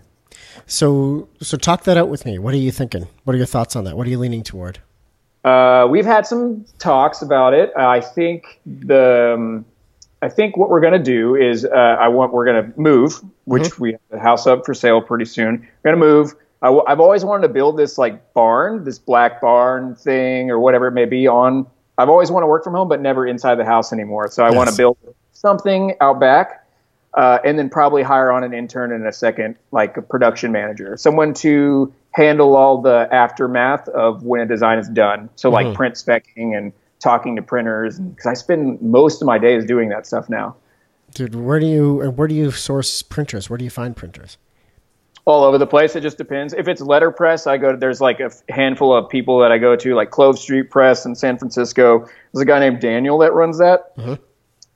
So, 0.65 1.27
so 1.41 1.57
talk 1.57 1.83
that 1.83 1.97
out 1.97 2.07
with 2.07 2.25
me. 2.25 2.39
What 2.39 2.53
are 2.53 2.57
you 2.57 2.71
thinking? 2.71 3.09
What 3.25 3.33
are 3.33 3.37
your 3.37 3.45
thoughts 3.45 3.75
on 3.75 3.83
that? 3.83 3.97
What 3.97 4.07
are 4.07 4.09
you 4.09 4.19
leaning 4.19 4.43
toward? 4.43 4.79
Uh, 5.43 5.87
we've 5.89 6.05
had 6.05 6.25
some 6.25 6.63
talks 6.79 7.21
about 7.21 7.53
it. 7.53 7.73
I 7.75 7.99
think 7.99 8.61
the 8.65 9.33
um, 9.35 9.65
I 10.23 10.29
think 10.29 10.55
what 10.55 10.69
we're 10.69 10.79
going 10.79 10.93
to 10.93 10.99
do 10.99 11.35
is 11.35 11.65
uh, 11.65 11.69
I 11.69 12.07
want 12.07 12.31
we're 12.31 12.45
going 12.45 12.71
to 12.71 12.79
move, 12.79 13.21
which 13.43 13.77
we 13.77 13.91
have 13.91 14.01
the 14.09 14.19
house 14.19 14.47
up 14.47 14.65
for 14.65 14.73
sale 14.73 15.01
pretty 15.01 15.25
soon. 15.25 15.67
We're 15.83 15.91
going 15.91 15.99
to 15.99 16.05
move. 16.05 16.33
I 16.61 16.67
w- 16.67 16.85
I've 16.87 17.01
always 17.01 17.25
wanted 17.25 17.45
to 17.47 17.53
build 17.53 17.77
this 17.77 17.97
like 17.97 18.33
barn, 18.33 18.85
this 18.85 18.97
black 18.97 19.41
barn 19.41 19.95
thing 19.95 20.49
or 20.49 20.61
whatever 20.61 20.87
it 20.87 20.93
may 20.93 21.03
be 21.03 21.27
on. 21.27 21.67
I've 21.97 22.07
always 22.07 22.31
wanted 22.31 22.45
to 22.45 22.47
work 22.47 22.63
from 22.63 22.73
home, 22.73 22.87
but 22.87 23.01
never 23.01 23.27
inside 23.27 23.55
the 23.55 23.65
house 23.65 23.91
anymore. 23.91 24.29
So 24.31 24.45
I 24.45 24.51
want 24.51 24.69
to 24.69 24.77
build 24.77 24.97
something 25.33 25.93
out 25.99 26.21
back, 26.21 26.65
uh, 27.15 27.39
and 27.43 27.59
then 27.59 27.69
probably 27.69 28.01
hire 28.01 28.31
on 28.31 28.45
an 28.45 28.53
intern 28.53 28.93
in 28.93 29.05
a 29.05 29.11
second, 29.11 29.57
like 29.73 29.97
a 29.97 30.01
production 30.01 30.53
manager, 30.53 30.95
someone 30.95 31.33
to 31.33 31.93
handle 32.11 32.55
all 32.55 32.81
the 32.81 33.09
aftermath 33.11 33.89
of 33.89 34.23
when 34.23 34.39
a 34.39 34.45
design 34.45 34.79
is 34.79 34.87
done. 34.87 35.29
So 35.35 35.49
like 35.49 35.75
print 35.75 35.95
specking 35.95 36.57
and 36.57 36.71
talking 37.03 37.35
to 37.35 37.41
printers, 37.41 37.99
because 37.99 38.25
I 38.25 38.33
spend 38.33 38.81
most 38.81 39.21
of 39.21 39.27
my 39.27 39.37
days 39.37 39.65
doing 39.65 39.89
that 39.89 40.07
stuff 40.07 40.29
now. 40.29 40.55
Dude, 41.13 41.35
where 41.35 41.59
do 41.59 41.67
you 41.67 42.01
and 42.01 42.17
where 42.17 42.27
do 42.27 42.33
you 42.33 42.49
source 42.49 43.03
printers? 43.03 43.49
Where 43.49 43.57
do 43.57 43.63
you 43.63 43.69
find 43.69 43.95
printers? 43.95 44.37
all 45.25 45.43
over 45.43 45.57
the 45.57 45.67
place. 45.67 45.95
It 45.95 46.01
just 46.01 46.17
depends. 46.17 46.53
If 46.53 46.67
it's 46.67 46.81
letterpress, 46.81 47.47
I 47.47 47.57
go 47.57 47.71
to, 47.71 47.77
there's 47.77 48.01
like 48.01 48.19
a 48.19 48.31
handful 48.49 48.95
of 48.95 49.09
people 49.09 49.39
that 49.39 49.51
I 49.51 49.57
go 49.57 49.75
to, 49.75 49.95
like 49.95 50.11
Clove 50.11 50.37
Street 50.37 50.69
Press 50.69 51.05
in 51.05 51.15
San 51.15 51.37
Francisco. 51.37 51.99
There's 52.33 52.41
a 52.41 52.45
guy 52.45 52.59
named 52.59 52.81
Daniel 52.81 53.17
that 53.19 53.33
runs 53.33 53.57
that. 53.59 53.95
Mm-hmm. 53.97 54.15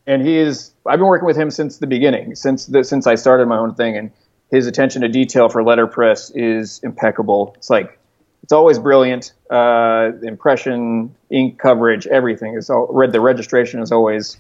And 0.06 0.26
he 0.26 0.38
is, 0.38 0.72
I've 0.86 1.00
been 1.00 1.08
working 1.08 1.26
with 1.26 1.36
him 1.36 1.52
since 1.52 1.80
the 1.80 1.88
beginning, 1.88 2.36
since 2.36 2.68
the, 2.68 2.84
since 2.84 3.08
I 3.08 3.16
started 3.16 3.48
my 3.48 3.58
own 3.58 3.76
thing. 3.76 3.98
And 3.98 4.12
his 4.50 4.68
attention 4.68 5.02
to 5.02 5.10
detail 5.10 5.50
for 5.50 5.64
letterpress 5.64 6.32
is 6.34 6.80
impeccable. 6.82 7.54
It's 7.58 7.70
like, 7.70 8.00
it's 8.44 8.54
always 8.54 8.80
brilliant. 8.80 9.34
Uh, 9.50 10.12
impression, 10.24 11.14
ink 11.30 11.60
coverage, 11.60 12.08
everything 12.08 12.56
is 12.56 12.70
all 12.70 12.88
read. 12.90 13.12
The 13.12 13.22
registration 13.22 13.82
is 13.82 13.92
always 13.92 14.38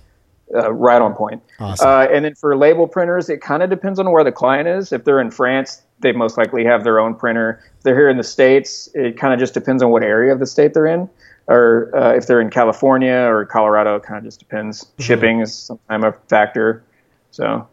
uh, 0.53 0.71
right 0.71 1.01
on 1.01 1.13
point. 1.13 1.41
Awesome. 1.59 1.87
Uh, 1.87 2.07
and 2.11 2.23
then 2.25 2.35
for 2.35 2.55
label 2.55 2.87
printers, 2.87 3.29
it 3.29 3.41
kind 3.41 3.63
of 3.63 3.69
depends 3.69 3.99
on 3.99 4.09
where 4.11 4.23
the 4.23 4.31
client 4.31 4.67
is. 4.67 4.93
If 4.93 5.03
they're 5.03 5.19
in 5.19 5.31
France, 5.31 5.81
they 5.99 6.11
most 6.11 6.37
likely 6.37 6.63
have 6.63 6.83
their 6.83 6.99
own 6.99 7.15
printer. 7.15 7.61
If 7.77 7.83
they're 7.83 7.95
here 7.95 8.09
in 8.09 8.17
the 8.17 8.23
States, 8.23 8.87
it 8.93 9.17
kind 9.17 9.33
of 9.33 9.39
just 9.39 9.53
depends 9.53 9.83
on 9.83 9.89
what 9.89 10.03
area 10.03 10.31
of 10.31 10.39
the 10.39 10.45
state 10.45 10.73
they're 10.73 10.85
in. 10.87 11.09
Or 11.47 11.91
uh, 11.95 12.13
if 12.13 12.27
they're 12.27 12.41
in 12.41 12.49
California 12.49 13.13
or 13.13 13.45
Colorado, 13.45 13.95
it 13.95 14.03
kind 14.03 14.17
of 14.17 14.23
just 14.25 14.39
depends. 14.39 14.85
Shipping 14.99 15.41
is 15.41 15.53
sometimes 15.53 16.03
a 16.03 16.11
factor. 16.29 16.83
So, 17.31 17.67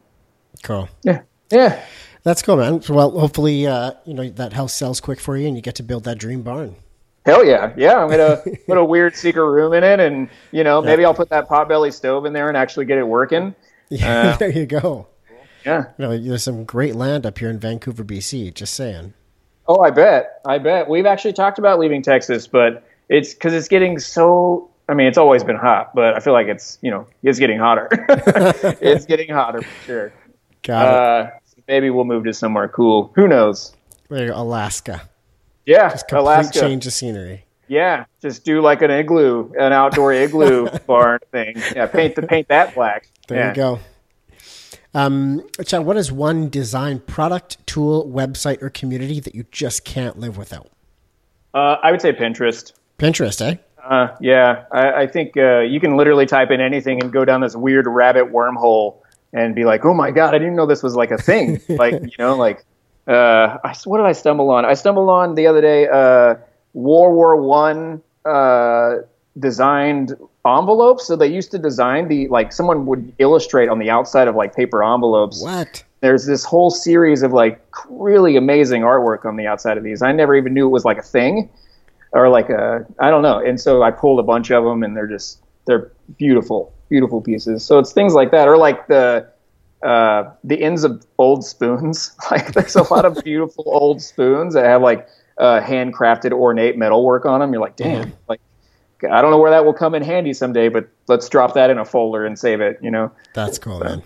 Cool. 0.62 0.88
yeah. 1.02 1.22
Yeah. 1.50 1.84
That's 2.24 2.42
cool, 2.42 2.56
man. 2.56 2.82
Well, 2.88 3.10
hopefully, 3.12 3.66
uh, 3.66 3.92
you 4.04 4.14
know 4.14 4.28
that 4.28 4.54
house 4.54 4.72
sells 4.72 5.00
quick 5.00 5.20
for 5.20 5.36
you, 5.36 5.46
and 5.46 5.56
you 5.56 5.62
get 5.62 5.76
to 5.76 5.82
build 5.82 6.04
that 6.04 6.18
dream 6.18 6.42
barn. 6.42 6.76
Hell 7.24 7.44
yeah. 7.44 7.72
Yeah. 7.76 8.02
I'm 8.02 8.10
going 8.10 8.18
to 8.44 8.58
put 8.66 8.78
a 8.78 8.84
weird 8.84 9.16
secret 9.16 9.46
room 9.46 9.72
in 9.72 9.84
it. 9.84 10.00
And, 10.00 10.28
you 10.52 10.64
know, 10.64 10.82
maybe 10.82 11.04
I'll 11.04 11.14
put 11.14 11.30
that 11.30 11.48
potbelly 11.48 11.92
stove 11.92 12.26
in 12.26 12.32
there 12.32 12.48
and 12.48 12.56
actually 12.56 12.84
get 12.86 12.98
it 12.98 13.06
working. 13.06 13.54
Yeah, 13.90 14.36
there 14.38 14.50
you 14.50 14.64
go. 14.64 15.06
Yeah. 15.64 15.84
You 15.98 16.04
know, 16.04 16.18
there's 16.18 16.42
some 16.42 16.64
great 16.64 16.96
land 16.96 17.26
up 17.26 17.38
here 17.38 17.50
in 17.50 17.60
Vancouver, 17.60 18.02
BC. 18.02 18.52
Just 18.54 18.72
saying. 18.74 19.12
Oh, 19.68 19.82
I 19.82 19.90
bet. 19.90 20.40
I 20.46 20.56
bet. 20.58 20.88
We've 20.88 21.04
actually 21.04 21.34
talked 21.34 21.58
about 21.58 21.78
leaving 21.78 22.00
Texas, 22.02 22.46
but 22.46 22.82
it's 23.10 23.34
because 23.34 23.52
it's 23.52 23.68
getting 23.68 23.98
so. 23.98 24.70
I 24.88 24.94
mean, 24.94 25.06
it's 25.06 25.18
always 25.18 25.44
been 25.44 25.56
hot, 25.56 25.94
but 25.94 26.14
I 26.14 26.20
feel 26.20 26.32
like 26.32 26.48
it's 26.48 26.78
you 26.80 26.90
know 26.90 27.06
it's 27.22 27.38
getting 27.38 27.58
hotter. 27.58 27.88
it's 28.80 29.04
getting 29.04 29.28
hotter 29.28 29.60
for 29.60 29.84
sure. 29.84 30.12
Got 30.62 30.86
it. 30.86 30.94
Uh, 30.94 31.30
maybe 31.68 31.90
we'll 31.90 32.04
move 32.04 32.24
to 32.24 32.32
somewhere 32.32 32.68
cool. 32.68 33.12
Who 33.14 33.28
knows? 33.28 33.74
Go, 34.08 34.30
Alaska. 34.34 35.08
Yeah, 35.66 35.88
Complete 35.90 36.18
Alaska. 36.18 36.60
change 36.60 36.86
of 36.86 36.92
scenery. 36.92 37.44
Yeah, 37.68 38.04
just 38.20 38.44
do 38.44 38.60
like 38.60 38.82
an 38.82 38.90
igloo, 38.90 39.50
an 39.58 39.72
outdoor 39.72 40.12
igloo 40.12 40.68
barn 40.86 41.20
thing. 41.32 41.56
Yeah, 41.74 41.86
paint 41.86 42.14
the 42.14 42.22
paint 42.22 42.48
that 42.48 42.74
black. 42.74 43.08
There 43.28 43.38
yeah. 43.38 43.48
you 43.48 43.54
go. 43.54 43.78
Um, 44.92 45.42
Chad, 45.64 45.84
what 45.84 45.96
is 45.96 46.12
one 46.12 46.48
design 46.48 47.00
product, 47.00 47.66
tool, 47.66 48.06
website, 48.06 48.62
or 48.62 48.70
community 48.70 49.18
that 49.20 49.34
you 49.34 49.44
just 49.50 49.84
can't 49.84 50.18
live 50.18 50.36
without? 50.36 50.70
Uh, 51.52 51.76
I 51.82 51.90
would 51.90 52.00
say 52.00 52.12
Pinterest. 52.12 52.72
Pinterest, 52.98 53.40
eh? 53.40 53.56
Uh, 53.82 54.14
yeah, 54.20 54.64
I, 54.70 54.92
I 55.02 55.06
think 55.06 55.36
uh, 55.36 55.60
you 55.60 55.80
can 55.80 55.96
literally 55.96 56.26
type 56.26 56.50
in 56.50 56.60
anything 56.60 57.02
and 57.02 57.12
go 57.12 57.24
down 57.24 57.40
this 57.40 57.56
weird 57.56 57.86
rabbit 57.86 58.32
wormhole 58.32 59.00
and 59.34 59.54
be 59.54 59.64
like, 59.64 59.84
"Oh 59.84 59.92
my 59.92 60.10
god, 60.10 60.34
I 60.34 60.38
didn't 60.38 60.56
know 60.56 60.64
this 60.64 60.82
was 60.82 60.96
like 60.96 61.10
a 61.10 61.18
thing." 61.18 61.60
like 61.68 62.00
you 62.00 62.16
know, 62.18 62.36
like 62.36 62.64
uh, 63.06 63.58
I, 63.62 63.74
what 63.84 63.98
did 63.98 64.06
I 64.06 64.12
stumble 64.12 64.48
on? 64.50 64.64
I 64.64 64.72
stumbled 64.72 65.10
on 65.10 65.34
the 65.34 65.46
other 65.46 65.60
day 65.60 65.86
uh, 65.88 66.36
World 66.72 67.14
War 67.14 67.36
One 67.36 68.02
uh, 68.24 68.96
designed 69.38 70.16
envelopes. 70.46 71.06
So 71.06 71.16
they 71.16 71.26
used 71.26 71.50
to 71.50 71.58
design 71.58 72.08
the 72.08 72.28
like 72.28 72.52
someone 72.52 72.86
would 72.86 73.12
illustrate 73.18 73.68
on 73.68 73.78
the 73.78 73.90
outside 73.90 74.28
of 74.28 74.34
like 74.34 74.54
paper 74.54 74.82
envelopes 74.84 75.42
What? 75.42 75.82
there's 76.00 76.26
this 76.26 76.44
whole 76.44 76.70
series 76.70 77.22
of 77.22 77.32
like 77.32 77.64
really 77.88 78.36
amazing 78.36 78.82
artwork 78.82 79.24
on 79.24 79.36
the 79.36 79.46
outside 79.46 79.78
of 79.78 79.84
these. 79.84 80.02
I 80.02 80.12
never 80.12 80.36
even 80.36 80.52
knew 80.52 80.66
it 80.66 80.70
was 80.70 80.84
like 80.84 80.98
a 80.98 81.02
thing 81.02 81.48
or 82.12 82.28
like 82.28 82.50
a 82.50 82.86
I 82.98 83.10
don't 83.10 83.22
know. 83.22 83.38
And 83.38 83.60
so 83.60 83.82
I 83.82 83.90
pulled 83.90 84.20
a 84.20 84.22
bunch 84.22 84.50
of 84.50 84.64
them 84.64 84.82
and 84.82 84.96
they're 84.96 85.06
just 85.06 85.40
they're 85.66 85.90
beautiful, 86.18 86.72
beautiful 86.94 87.20
pieces. 87.20 87.64
So 87.64 87.80
it's 87.80 87.92
things 87.92 88.14
like 88.14 88.30
that 88.30 88.46
or 88.46 88.56
like 88.56 88.86
the 88.86 89.28
uh, 89.82 90.30
the 90.44 90.62
ends 90.62 90.84
of 90.84 91.04
old 91.18 91.44
spoons. 91.44 92.12
Like 92.30 92.52
there's 92.52 92.76
a 92.76 92.84
lot 92.94 93.04
of 93.04 93.22
beautiful 93.24 93.64
old 93.66 94.00
spoons 94.00 94.54
that 94.54 94.64
have 94.64 94.80
like 94.80 95.08
uh, 95.38 95.60
handcrafted 95.60 96.30
ornate 96.30 96.78
metalwork 96.78 97.26
on 97.26 97.40
them. 97.40 97.52
You're 97.52 97.60
like, 97.60 97.74
damn, 97.74 98.12
like 98.28 98.40
I 99.02 99.20
don't 99.20 99.32
know 99.32 99.38
where 99.38 99.50
that 99.50 99.64
will 99.64 99.74
come 99.74 99.96
in 99.96 100.02
handy 100.02 100.32
someday, 100.32 100.68
but 100.68 100.88
let's 101.08 101.28
drop 101.28 101.54
that 101.54 101.68
in 101.68 101.78
a 101.78 101.84
folder 101.84 102.24
and 102.24 102.38
save 102.38 102.60
it. 102.60 102.78
You 102.80 102.92
know. 102.92 103.10
That's 103.34 103.58
cool, 103.58 103.80
man. 103.80 104.02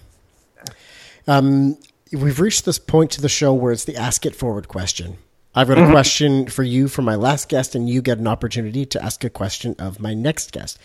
Um, 1.27 1.77
we've 2.11 2.41
reached 2.41 2.65
this 2.65 2.79
point 2.79 3.11
to 3.13 3.21
the 3.21 3.29
show 3.29 3.53
where 3.53 3.71
it's 3.71 3.85
the 3.85 3.97
ask 3.97 4.25
it 4.25 4.35
forward 4.35 4.67
question. 4.67 5.19
I've 5.55 5.69
got 5.69 5.79
a 5.79 5.91
question 5.91 6.47
for 6.47 6.63
you 6.63 6.89
from 6.89 7.05
my 7.05 7.17
last 7.17 7.51
guest, 7.51 7.75
and 7.75 7.87
you 7.87 8.01
get 8.01 8.19
an 8.19 8.27
opportunity 8.27 8.87
to 8.87 9.05
ask 9.05 9.23
a 9.25 9.31
question 9.31 9.77
of 9.79 10.01
my 10.01 10.15
next 10.15 10.53
guest. 10.53 10.79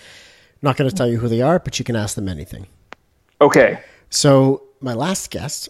Not 0.64 0.78
going 0.78 0.90
to 0.90 0.96
tell 0.96 1.08
you 1.08 1.20
who 1.20 1.28
they 1.28 1.42
are, 1.42 1.60
but 1.60 1.78
you 1.78 1.86
can 1.86 1.96
ask 1.96 2.16
them 2.16 2.28
anything. 2.28 2.66
Okay. 3.42 3.80
So 4.10 4.64
my 4.80 4.94
last 4.94 5.30
guest 5.30 5.70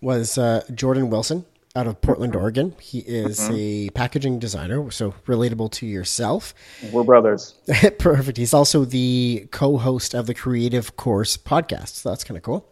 was 0.00 0.36
uh, 0.36 0.62
Jordan 0.74 1.08
Wilson. 1.10 1.44
out 1.74 1.86
of 1.86 2.00
Portland, 2.02 2.36
Oregon. 2.36 2.74
He 2.80 2.98
is 2.98 3.48
a 3.50 3.88
packaging 3.90 4.38
designer, 4.38 4.90
so 4.90 5.12
relatable 5.26 5.70
to 5.72 5.86
yourself. 5.86 6.52
We're 6.92 7.04
brothers. 7.04 7.54
Perfect. 7.98 8.36
He's 8.36 8.52
also 8.52 8.84
the 8.84 9.48
co-host 9.52 10.14
of 10.14 10.26
the 10.26 10.34
Creative 10.34 10.96
Course 10.96 11.36
podcast. 11.38 11.88
So 12.02 12.10
that's 12.10 12.24
kind 12.24 12.36
of 12.36 12.42
cool. 12.42 12.68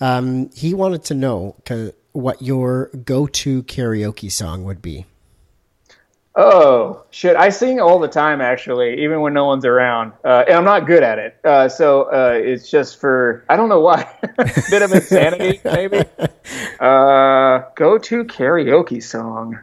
Um, 0.00 0.50
he 0.54 0.74
wanted 0.74 1.04
to 1.04 1.14
know 1.14 1.54
what 2.12 2.42
your 2.42 2.86
go-to 3.04 3.62
karaoke 3.64 4.30
song 4.32 4.64
would 4.64 4.82
be. 4.82 5.06
Oh 6.36 7.04
shit! 7.10 7.36
I 7.36 7.48
sing 7.50 7.78
all 7.80 8.00
the 8.00 8.08
time, 8.08 8.40
actually, 8.40 9.02
even 9.04 9.20
when 9.20 9.32
no 9.34 9.44
one's 9.44 9.64
around, 9.64 10.12
uh, 10.24 10.42
and 10.48 10.56
I'm 10.56 10.64
not 10.64 10.84
good 10.84 11.04
at 11.04 11.20
it. 11.20 11.36
Uh, 11.44 11.68
so 11.68 12.02
uh, 12.12 12.32
it's 12.34 12.68
just 12.68 13.00
for 13.00 13.44
I 13.48 13.54
don't 13.56 13.68
know 13.68 13.78
why, 13.80 14.04
bit 14.70 14.82
of 14.82 14.92
insanity 14.92 15.60
maybe. 15.64 16.02
Uh, 16.80 17.62
go 17.76 17.96
to 17.96 18.24
karaoke 18.24 19.02
song. 19.02 19.58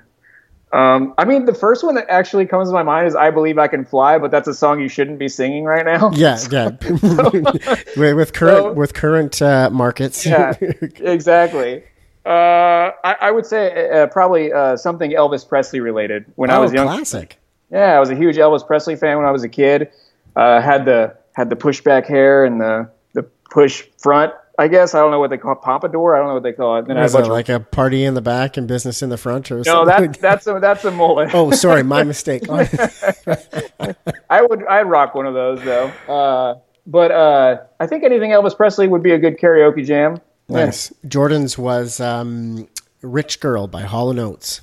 Um, 0.74 1.14
I 1.18 1.26
mean, 1.26 1.46
the 1.46 1.54
first 1.54 1.84
one 1.84 1.94
that 1.96 2.06
actually 2.10 2.46
comes 2.46 2.70
to 2.70 2.74
my 2.74 2.82
mind 2.84 3.06
is 3.08 3.16
"I 3.16 3.30
Believe 3.30 3.58
I 3.60 3.68
Can 3.68 3.84
Fly," 3.86 4.18
but 4.18 4.32
that's 4.32 4.48
a 4.48 4.54
song 4.54 4.80
you 4.80 4.88
shouldn't 4.88 5.20
be 5.20 5.28
singing 5.28 5.66
right 5.66 5.86
now. 5.86 6.10
Yeah, 6.14 6.40
yeah. 6.52 6.70
with, 6.82 8.16
with 8.16 8.34
current 8.34 8.58
So- 8.58 8.74
with 8.74 8.94
current 8.94 9.42
uh, 9.42 9.70
markets. 9.72 10.26
yeah, 10.26 10.54
exactly. 10.62 11.84
Uh, 12.26 12.92
I, 13.04 13.16
I 13.22 13.32
would 13.32 13.46
say 13.46 13.90
uh, 13.90 14.08
probably 14.08 14.54
uh, 14.54 14.78
something 14.78 15.12
Elvis 15.12 15.48
Presley 15.48 15.80
related. 15.80 16.26
When 16.36 16.50
I 16.50 16.58
oh, 16.58 16.62
was 16.62 16.74
young, 16.74 16.88
classic. 16.88 17.38
Yeah, 17.72 17.96
I 17.96 18.00
was 18.00 18.10
a 18.10 18.16
huge 18.16 18.36
Elvis 18.36 18.66
Presley 18.66 18.96
fan 18.96 19.18
when 19.18 19.26
I 19.26 19.32
was 19.32 19.44
a 19.44 19.50
kid. 19.50 19.92
Uh, 20.36 20.62
had 20.62 20.86
the 20.86 21.16
had 21.34 21.50
the 21.50 21.56
pushback 21.56 22.08
hair 22.08 22.46
and 22.46 22.62
the 22.62 22.90
the 23.14 23.24
push 23.50 23.84
front. 23.98 24.34
I 24.60 24.68
guess 24.68 24.94
I 24.94 25.00
don't 25.00 25.10
know 25.10 25.20
what 25.20 25.32
they 25.32 25.38
call 25.38 25.54
it, 25.54 25.62
pompadour. 25.62 26.16
I 26.16 26.20
don't 26.20 26.28
know 26.28 26.34
what 26.36 26.44
they 26.44 26.54
call 26.54 26.78
it. 26.78 26.88
Then 26.88 26.98
I 26.98 27.06
it 27.06 27.14
like 27.14 27.50
a 27.50 27.60
party 27.60 28.04
in 28.04 28.14
the 28.14 28.22
back 28.22 28.58
and 28.58 28.68
business 28.68 29.02
in 29.02 29.10
the 29.10 29.18
front, 29.18 29.50
or 29.50 29.58
no, 29.58 29.64
something? 29.64 30.12
that 30.12 30.22
that's 30.22 30.46
a 30.46 30.60
that's 30.60 30.86
a 30.86 30.92
mullet. 30.92 31.34
oh, 31.34 31.50
sorry, 31.52 31.82
my 31.82 32.04
mistake. 32.14 32.44
I 34.30 34.42
would 34.42 34.64
I'd 34.68 34.84
rock 34.84 35.16
one 35.16 35.26
of 35.26 35.34
those 35.34 35.64
though. 35.64 35.88
Uh, 36.08 36.60
but 36.86 37.12
uh, 37.12 37.58
I 37.80 37.88
think 37.88 38.04
anything 38.04 38.32
Elvis 38.32 38.56
Presley 38.56 38.88
would 38.88 39.02
be 39.02 39.12
a 39.12 39.18
good 39.18 39.40
karaoke 39.40 39.86
jam. 39.86 40.20
Nice. 40.52 40.94
Jordan's 41.08 41.58
was 41.58 42.00
um, 42.00 42.68
"Rich 43.02 43.40
Girl" 43.40 43.68
by 43.68 43.82
Hall 43.82 44.10
and 44.12 44.20
Oates. 44.20 44.62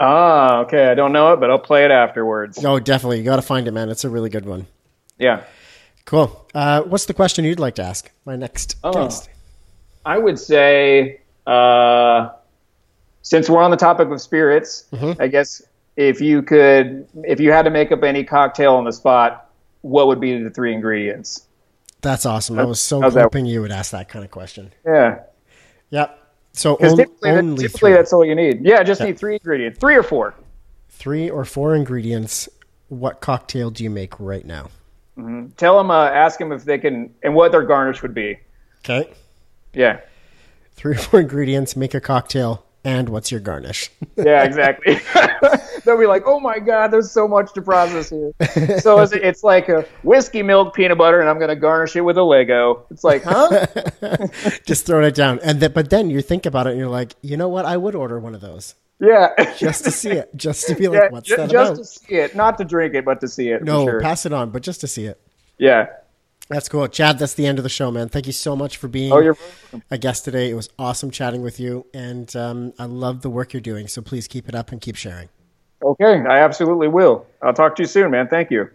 Ah, 0.00 0.58
okay. 0.60 0.88
I 0.90 0.94
don't 0.94 1.12
know 1.12 1.32
it, 1.32 1.40
but 1.40 1.50
I'll 1.50 1.58
play 1.58 1.84
it 1.84 1.90
afterwards. 1.90 2.60
No, 2.62 2.78
definitely, 2.80 3.18
you 3.18 3.24
got 3.24 3.36
to 3.36 3.42
find 3.42 3.66
it, 3.68 3.70
man. 3.72 3.88
It's 3.90 4.04
a 4.04 4.10
really 4.10 4.28
good 4.30 4.44
one. 4.46 4.66
Yeah. 5.18 5.42
Cool. 6.04 6.46
Uh, 6.54 6.82
what's 6.82 7.06
the 7.06 7.14
question 7.14 7.44
you'd 7.44 7.60
like 7.60 7.76
to 7.76 7.82
ask 7.82 8.10
my 8.24 8.36
next 8.36 8.76
Oh. 8.84 8.92
guest? 8.92 9.30
I 10.04 10.18
would 10.18 10.38
say, 10.38 11.20
uh, 11.46 12.30
since 13.22 13.48
we're 13.48 13.62
on 13.62 13.70
the 13.70 13.76
topic 13.76 14.08
of 14.10 14.20
spirits, 14.20 14.84
I 15.18 15.28
guess 15.28 15.62
if 15.96 16.20
you 16.20 16.42
could, 16.42 17.06
if 17.22 17.40
you 17.40 17.52
had 17.52 17.62
to 17.62 17.70
make 17.70 17.90
up 17.92 18.02
any 18.02 18.22
cocktail 18.24 18.74
on 18.74 18.84
the 18.84 18.92
spot, 18.92 19.48
what 19.80 20.08
would 20.08 20.20
be 20.20 20.42
the 20.42 20.50
three 20.50 20.74
ingredients? 20.74 21.46
That's 22.04 22.24
awesome. 22.26 22.58
I 22.58 22.64
was 22.64 22.80
so 22.80 23.00
how's 23.00 23.14
that- 23.14 23.22
hoping 23.22 23.46
you 23.46 23.60
would 23.62 23.72
ask 23.72 23.90
that 23.92 24.08
kind 24.08 24.24
of 24.24 24.30
question. 24.30 24.72
Yeah, 24.86 25.20
Yep. 25.90 26.20
So 26.52 26.74
on- 26.76 26.96
typically, 26.96 27.30
that- 27.32 27.38
only 27.38 27.62
typically 27.66 27.92
that's 27.94 28.12
all 28.12 28.24
you 28.24 28.34
need. 28.36 28.64
Yeah, 28.64 28.82
just 28.84 29.00
need 29.00 29.18
three 29.18 29.34
ingredients, 29.34 29.78
three 29.80 29.96
or 29.96 30.02
four. 30.04 30.34
three 30.90 31.28
or 31.28 31.44
four 31.44 31.74
ingredients. 31.74 32.48
What 32.88 33.20
cocktail 33.20 33.70
do 33.70 33.82
you 33.82 33.90
make 33.90 34.18
right 34.20 34.44
now? 34.46 34.68
Tell 35.56 35.78
them, 35.78 35.90
uh, 35.90 36.06
ask 36.06 36.38
them 36.38 36.52
if 36.52 36.64
they 36.64 36.78
can, 36.78 37.12
and 37.22 37.34
what 37.34 37.50
their 37.52 37.62
garnish 37.62 38.02
would 38.02 38.14
be. 38.14 38.38
Okay. 38.84 39.10
Yeah, 39.72 40.00
Three 40.76 40.92
or 40.94 40.98
four 40.98 41.20
ingredients. 41.20 41.76
Make 41.76 41.94
a 41.94 42.00
cocktail. 42.00 42.64
And 42.84 43.08
what's 43.08 43.30
your 43.32 43.40
garnish? 43.40 43.90
yeah, 44.16 44.44
exactly. 44.44 45.00
They'll 45.84 45.98
be 45.98 46.06
like, 46.06 46.22
"Oh 46.26 46.40
my 46.40 46.58
god, 46.58 46.88
there's 46.90 47.10
so 47.10 47.28
much 47.28 47.52
to 47.54 47.62
process 47.62 48.10
here." 48.10 48.32
So 48.80 49.00
it's, 49.00 49.12
it's 49.30 49.42
like 49.44 49.68
a 49.68 49.86
whiskey, 50.02 50.42
milk, 50.42 50.74
peanut 50.74 50.98
butter, 50.98 51.20
and 51.20 51.28
I'm 51.28 51.38
going 51.38 51.48
to 51.50 51.56
garnish 51.56 51.94
it 51.96 52.00
with 52.02 52.16
a 52.18 52.22
Lego. 52.22 52.86
It's 52.90 53.04
like, 53.04 53.22
huh? 53.24 53.66
Just 54.66 54.86
throwing 54.86 55.04
it 55.04 55.14
down. 55.14 55.40
And 55.42 55.60
but 55.74 55.90
then 55.90 56.10
you 56.10 56.20
think 56.22 56.46
about 56.46 56.66
it 56.66 56.70
and 56.70 56.78
you're 56.78 56.88
like, 56.88 57.14
you 57.22 57.36
know 57.36 57.48
what? 57.48 57.64
I 57.64 57.76
would 57.76 57.94
order 57.94 58.18
one 58.18 58.34
of 58.34 58.40
those 58.40 58.74
Yeah. 59.00 59.28
just 59.58 59.84
to 59.84 59.90
see 59.90 60.10
it, 60.10 60.30
just 60.36 60.66
to 60.68 60.74
be 60.74 60.88
like, 60.88 61.00
Yeah, 61.02 61.08
what's 61.10 61.28
ju- 61.28 61.36
that 61.36 61.50
just 61.50 61.72
about? 61.72 61.78
to 61.78 61.84
see 61.84 62.14
it, 62.14 62.34
not 62.36 62.58
to 62.58 62.64
drink 62.64 62.94
it, 62.94 63.04
but 63.04 63.20
to 63.20 63.28
see 63.28 63.48
it. 63.50 63.62
no, 63.62 63.84
sure. 63.86 64.00
pass 64.00 64.24
it 64.26 64.32
on, 64.32 64.50
but 64.50 64.62
just 64.62 64.80
to 64.82 64.86
see 64.88 65.06
it. 65.06 65.20
yeah. 65.58 65.86
That's 66.50 66.68
cool. 66.68 66.86
Chad, 66.88 67.18
that's 67.18 67.32
the 67.32 67.46
end 67.46 67.58
of 67.58 67.62
the 67.62 67.70
show, 67.70 67.90
man. 67.90 68.10
Thank 68.10 68.26
you 68.26 68.32
so 68.32 68.54
much 68.54 68.76
for 68.76 68.86
being 68.86 69.10
Oh, 69.14 69.34
a 69.90 69.96
guest 69.96 70.26
today. 70.26 70.50
It 70.50 70.54
was 70.54 70.68
awesome 70.78 71.10
chatting 71.10 71.40
with 71.40 71.58
you. 71.58 71.86
And 71.94 72.34
um, 72.36 72.74
I 72.78 72.84
love 72.84 73.22
the 73.22 73.30
work 73.30 73.54
you're 73.54 73.62
doing. 73.62 73.88
So 73.88 74.02
please 74.02 74.28
keep 74.28 74.46
it 74.46 74.54
up 74.54 74.70
and 74.70 74.78
keep 74.78 74.94
sharing. 74.94 75.30
Okay. 75.82 76.22
I 76.28 76.38
absolutely 76.40 76.88
will. 76.88 77.26
I'll 77.42 77.54
talk 77.54 77.76
to 77.76 77.82
you 77.82 77.86
soon, 77.86 78.10
man. 78.10 78.28
Thank 78.28 78.50
you. 78.50 78.70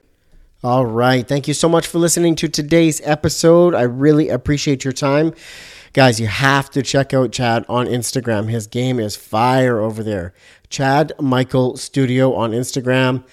All 0.64 0.86
right. 0.86 1.26
Thank 1.26 1.48
you 1.48 1.54
so 1.54 1.70
much 1.70 1.88
for 1.88 2.00
listening 2.00 2.36
to 2.36 2.50
today's 2.50 3.00
episode. 3.06 3.74
I 3.74 3.84
really 3.84 4.28
appreciate 4.28 4.84
your 4.84 4.92
time. 4.92 5.34
Guys, 5.94 6.20
you 6.20 6.28
have 6.28 6.70
to 6.72 6.84
check 6.84 7.14
out 7.14 7.32
Chad 7.32 7.66
on 7.70 7.88
Instagram. 7.88 8.50
His 8.50 8.68
game 8.68 9.00
is 9.00 9.16
fire 9.16 9.80
over 9.80 10.04
there. 10.04 10.34
Chad 10.70 11.14
Michael 11.20 11.78
Studio 11.78 12.36
on 12.36 12.52
Instagram. 12.52 13.24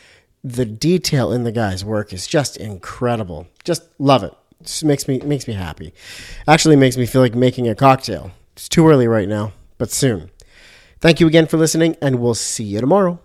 The 0.45 0.65
detail 0.65 1.33
in 1.33 1.43
the 1.43 1.53
guy's 1.53 1.85
work 1.85 2.13
is 2.13 2.27
just 2.27 2.57
incredible. 2.57 3.49
Just 3.65 3.83
love 3.99 4.23
it. 4.23 4.33
Just 4.63 4.85
makes 4.85 5.07
me 5.07 5.19
makes 5.19 5.47
me 5.47 5.55
happy. 5.55 5.93
Actually 6.49 6.77
makes 6.77 6.97
me 6.97 7.05
feel 7.05 7.21
like 7.21 7.35
making 7.35 7.69
a 7.69 7.75
cocktail. 7.75 8.31
It's 8.53 8.69
too 8.69 8.89
early 8.89 9.09
right 9.09 9.29
now, 9.29 9.53
but 9.77 9.91
soon. 9.91 10.31
Thank 11.01 11.21
you 11.21 11.27
again 11.27 11.47
for 11.47 11.57
listening 11.57 11.97
and 12.01 12.21
we'll 12.21 12.35
see 12.35 12.65
you 12.65 12.81
tomorrow. 12.81 13.21